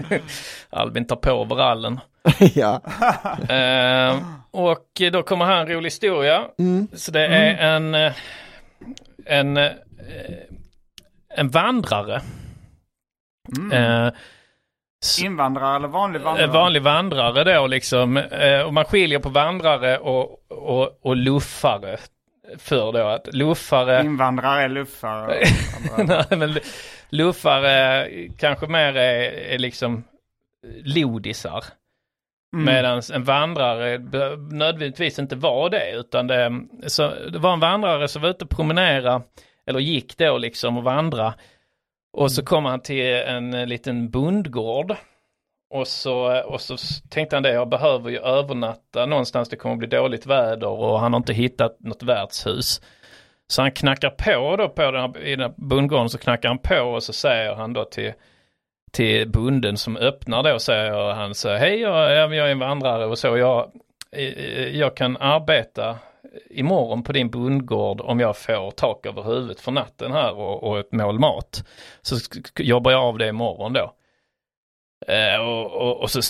[0.70, 2.00] Albin tar på overallen.
[2.54, 2.80] ja.
[3.48, 4.16] Eh,
[4.50, 6.44] och då kommer här en rolig historia.
[6.94, 8.12] Så det är en, eh,
[9.26, 9.70] en, eh,
[11.36, 12.20] en vandrare.
[13.72, 14.08] Eh,
[15.04, 16.44] s- Invandrare eller vanlig vandrare?
[16.46, 18.16] en vanlig vandrare då liksom.
[18.16, 21.96] Eh, och man skiljer på vandrare och, och, och luffare.
[22.58, 25.44] För då att luffare, Invandrare är luffare.
[26.28, 26.58] nej, men
[27.10, 30.04] luffare kanske mer är, är liksom
[30.84, 31.64] lodisar.
[32.52, 33.98] Medan en vandrare
[34.50, 35.90] nödvändigtvis inte var det.
[35.92, 39.22] Utan det, så, det var en vandrare som var ute och promenera.
[39.66, 41.34] Eller gick då liksom och vandra.
[42.12, 44.96] Och så kom han till en liten bondgård.
[45.70, 46.76] Och så, och så
[47.10, 51.12] tänkte han det, jag behöver ju övernatta någonstans, det kommer bli dåligt väder och han
[51.12, 52.80] har inte hittat något värdshus.
[53.46, 56.58] Så han knackar på då på den här, i den här bondgården så knackar han
[56.58, 58.12] på och så säger han då till,
[58.90, 63.18] till bunden som öppnar då säger han så hej jag, jag är en vandrare och
[63.18, 63.72] så, jag,
[64.12, 65.98] eh, eh, jag kan arbeta
[66.50, 70.78] imorgon på din bondgård om jag får tak över huvudet för natten här och, och
[70.78, 71.64] ett mål mat.
[72.02, 72.16] Så
[72.58, 73.94] jobbar jag av det imorgon då.
[75.06, 76.20] Eh, och, och, och så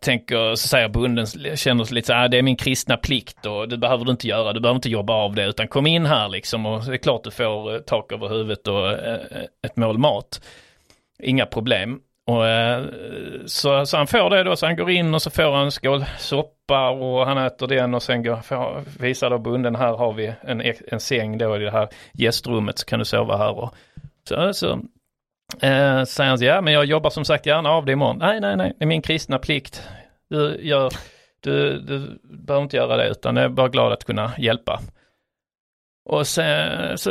[0.00, 1.26] tänker, så säger bonden,
[1.56, 4.10] känner sig lite så här, ah, det är min kristna plikt och det behöver du
[4.10, 6.92] inte göra, du behöver inte jobba av det utan kom in här liksom och det
[6.92, 9.20] är klart du får eh, tak över huvudet och eh,
[9.62, 10.40] ett mål mat.
[11.22, 12.00] Inga problem.
[12.26, 12.84] Och, eh,
[13.46, 15.70] så, så han får det då, så han går in och så får han en
[15.70, 20.12] skål soppa och han äter den och sen går, får, visar då bonden, här har
[20.12, 23.58] vi en, en säng då i det här gästrummet så kan du sova här.
[23.58, 23.74] Och,
[24.28, 24.72] så, så
[25.62, 28.18] eh, säger han ja men jag jobbar som sagt gärna av det imorgon.
[28.18, 29.88] Nej, nej, nej, det är min kristna plikt.
[30.30, 30.92] Du, gör,
[31.40, 34.80] du, du behöver inte göra det utan jag är bara glad att kunna hjälpa.
[36.08, 37.10] Och sen så,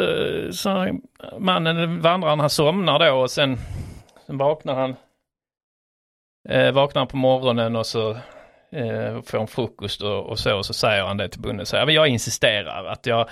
[0.51, 0.99] så
[1.39, 3.57] mannen, vandraren, han somnar då och sen,
[4.27, 4.95] sen vaknar han
[6.49, 8.11] eh, vaknar han på morgonen och så
[8.71, 11.65] eh, får han frukost och, och så och så säger han det till bonden.
[11.65, 13.29] Så här, jag insisterar att jag,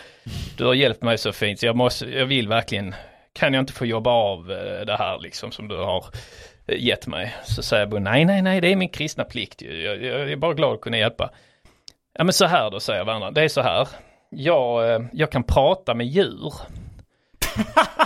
[0.57, 2.95] du har hjälpt mig så fint så jag, måste, jag vill verkligen,
[3.33, 6.05] kan jag inte få jobba av eh, det här liksom som du har
[6.67, 7.35] eh, gett mig?
[7.43, 9.81] Så säger bonden, nej nej nej det är min kristna plikt ju.
[9.81, 11.29] jag, jag är bara glad att kunna hjälpa.
[12.17, 13.31] Ja men så här då säger varandra.
[13.31, 13.87] det är så här.
[14.29, 16.53] Jag, eh, jag kan prata med djur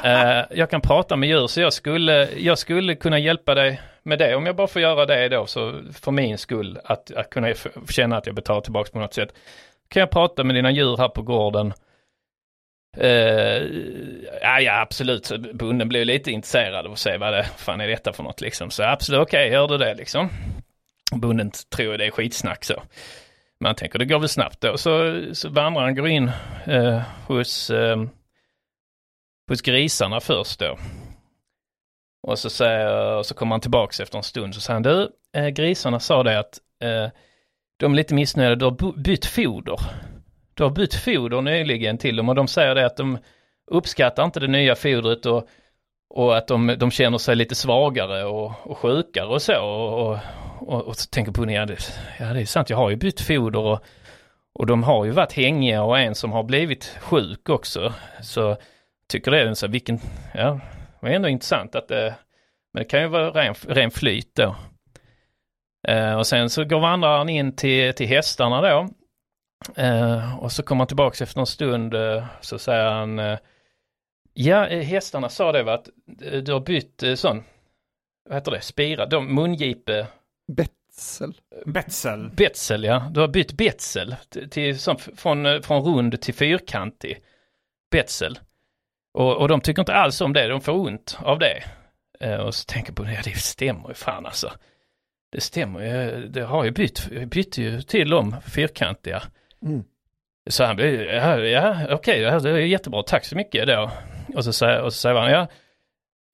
[0.06, 4.20] uh, jag kan prata med djur så jag skulle, jag skulle kunna hjälpa dig med
[4.20, 4.36] det.
[4.36, 7.54] Om jag bara får göra det då så för min skull att, att kunna
[7.90, 9.34] känna att jag betalar tillbaka på något sätt.
[9.88, 11.74] Kan jag prata med dina djur här på gården?
[12.98, 13.64] Uh,
[14.42, 15.26] ja, ja, absolut.
[15.26, 18.42] Så Bonden blev lite intresserad av att se vad det fan är detta för något
[18.42, 18.72] liksom.
[18.72, 20.30] Så absolut, okej, gör du det liksom.
[21.12, 22.84] Bonden tror det är skitsnack så.
[23.64, 24.78] Man tänker det går väl snabbt då.
[24.78, 26.32] Så, så vandraren går in
[26.68, 28.04] uh, hos, uh,
[29.50, 30.78] hos grisarna först då.
[32.28, 35.10] Och så, säger, och så kommer han tillbaks efter en stund så säger han du,
[35.34, 37.12] eh, grisarna sa det att eh,
[37.80, 39.80] de är lite missnöjda, du har bytt foder.
[40.54, 43.18] Du har bytt foder nyligen till dem och de säger det att de
[43.72, 45.48] uppskattar inte det nya fodret och,
[46.10, 49.62] och att de, de känner sig lite svagare och, och sjukare och så.
[49.62, 50.18] Och, och,
[50.60, 51.78] och, och så tänker på ja det,
[52.20, 53.80] ja det är sant, jag har ju bytt foder och,
[54.54, 57.94] och de har ju varit hängiga och en som har blivit sjuk också.
[58.22, 58.58] Så
[59.10, 60.00] tycker det är så vilken,
[60.34, 60.60] ja,
[61.00, 62.16] det var ändå intressant att det,
[62.74, 64.56] men det kan ju vara ren, ren flyt då.
[65.88, 68.90] Eh, och sen så går vandraren in till, till hästarna då.
[69.76, 73.40] Eh, och så kommer han tillbaka efter en stund eh, så säger han eh,
[74.34, 75.90] Ja, eh, hästarna sa det va att
[76.22, 77.44] eh, du har bytt eh, sån,
[78.30, 80.08] vad heter det, spira, de mungipe,
[80.56, 81.34] Betsel.
[81.66, 82.30] Betzel.
[82.30, 83.10] betsel ja.
[83.12, 87.24] Du har bytt betsel till, till sån, från, eh, från rund till fyrkantig
[87.92, 88.40] betsel.
[89.14, 91.64] Och, och de tycker inte alls om det, de får ont av det.
[92.20, 94.52] Eh, och så tänker jag på det, ja det stämmer ju fan alltså.
[95.32, 99.24] Det stämmer ju, det har ju bytt, jag bytte ju till dem fyrkantiga.
[99.66, 99.84] Mm.
[100.50, 103.92] Så han blev, ja, ja okej, det här- det är jättebra, tack så mycket då.
[104.36, 105.48] Och så säger, och så säger han, ja,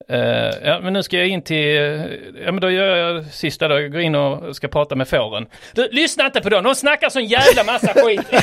[0.08, 0.18] eh,
[0.64, 1.76] ja men nu ska jag in till,
[2.44, 5.46] ja men då gör jag sista då, jag går in och ska prata med fåren.
[5.74, 8.26] Du, lyssna inte på dem, de snackar sån jävla massa skit.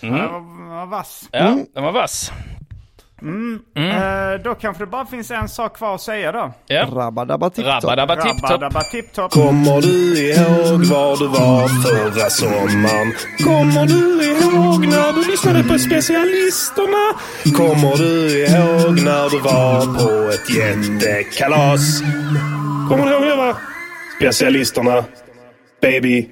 [0.00, 1.28] Ja, vad- vad vass.
[1.32, 2.32] Ja, den var vass.
[3.76, 6.52] Eh, Eh, då kanske det bara finns en sak kvar att säga då.
[6.66, 6.86] Ja.
[6.92, 8.90] Rabba-dabba tipp-topp.
[8.90, 9.30] Tipp-topp.
[9.32, 13.12] Kommer du ihåg var du var förra sommaren?
[13.44, 17.04] Kommer du ihåg när du lyssnade på specialisterna?
[17.56, 22.00] Kommer du ihåg när du var på ett jättekalas?
[22.88, 23.56] Kommer du ihåg det va?
[24.18, 25.04] Specialisterna.
[25.82, 26.28] Baby.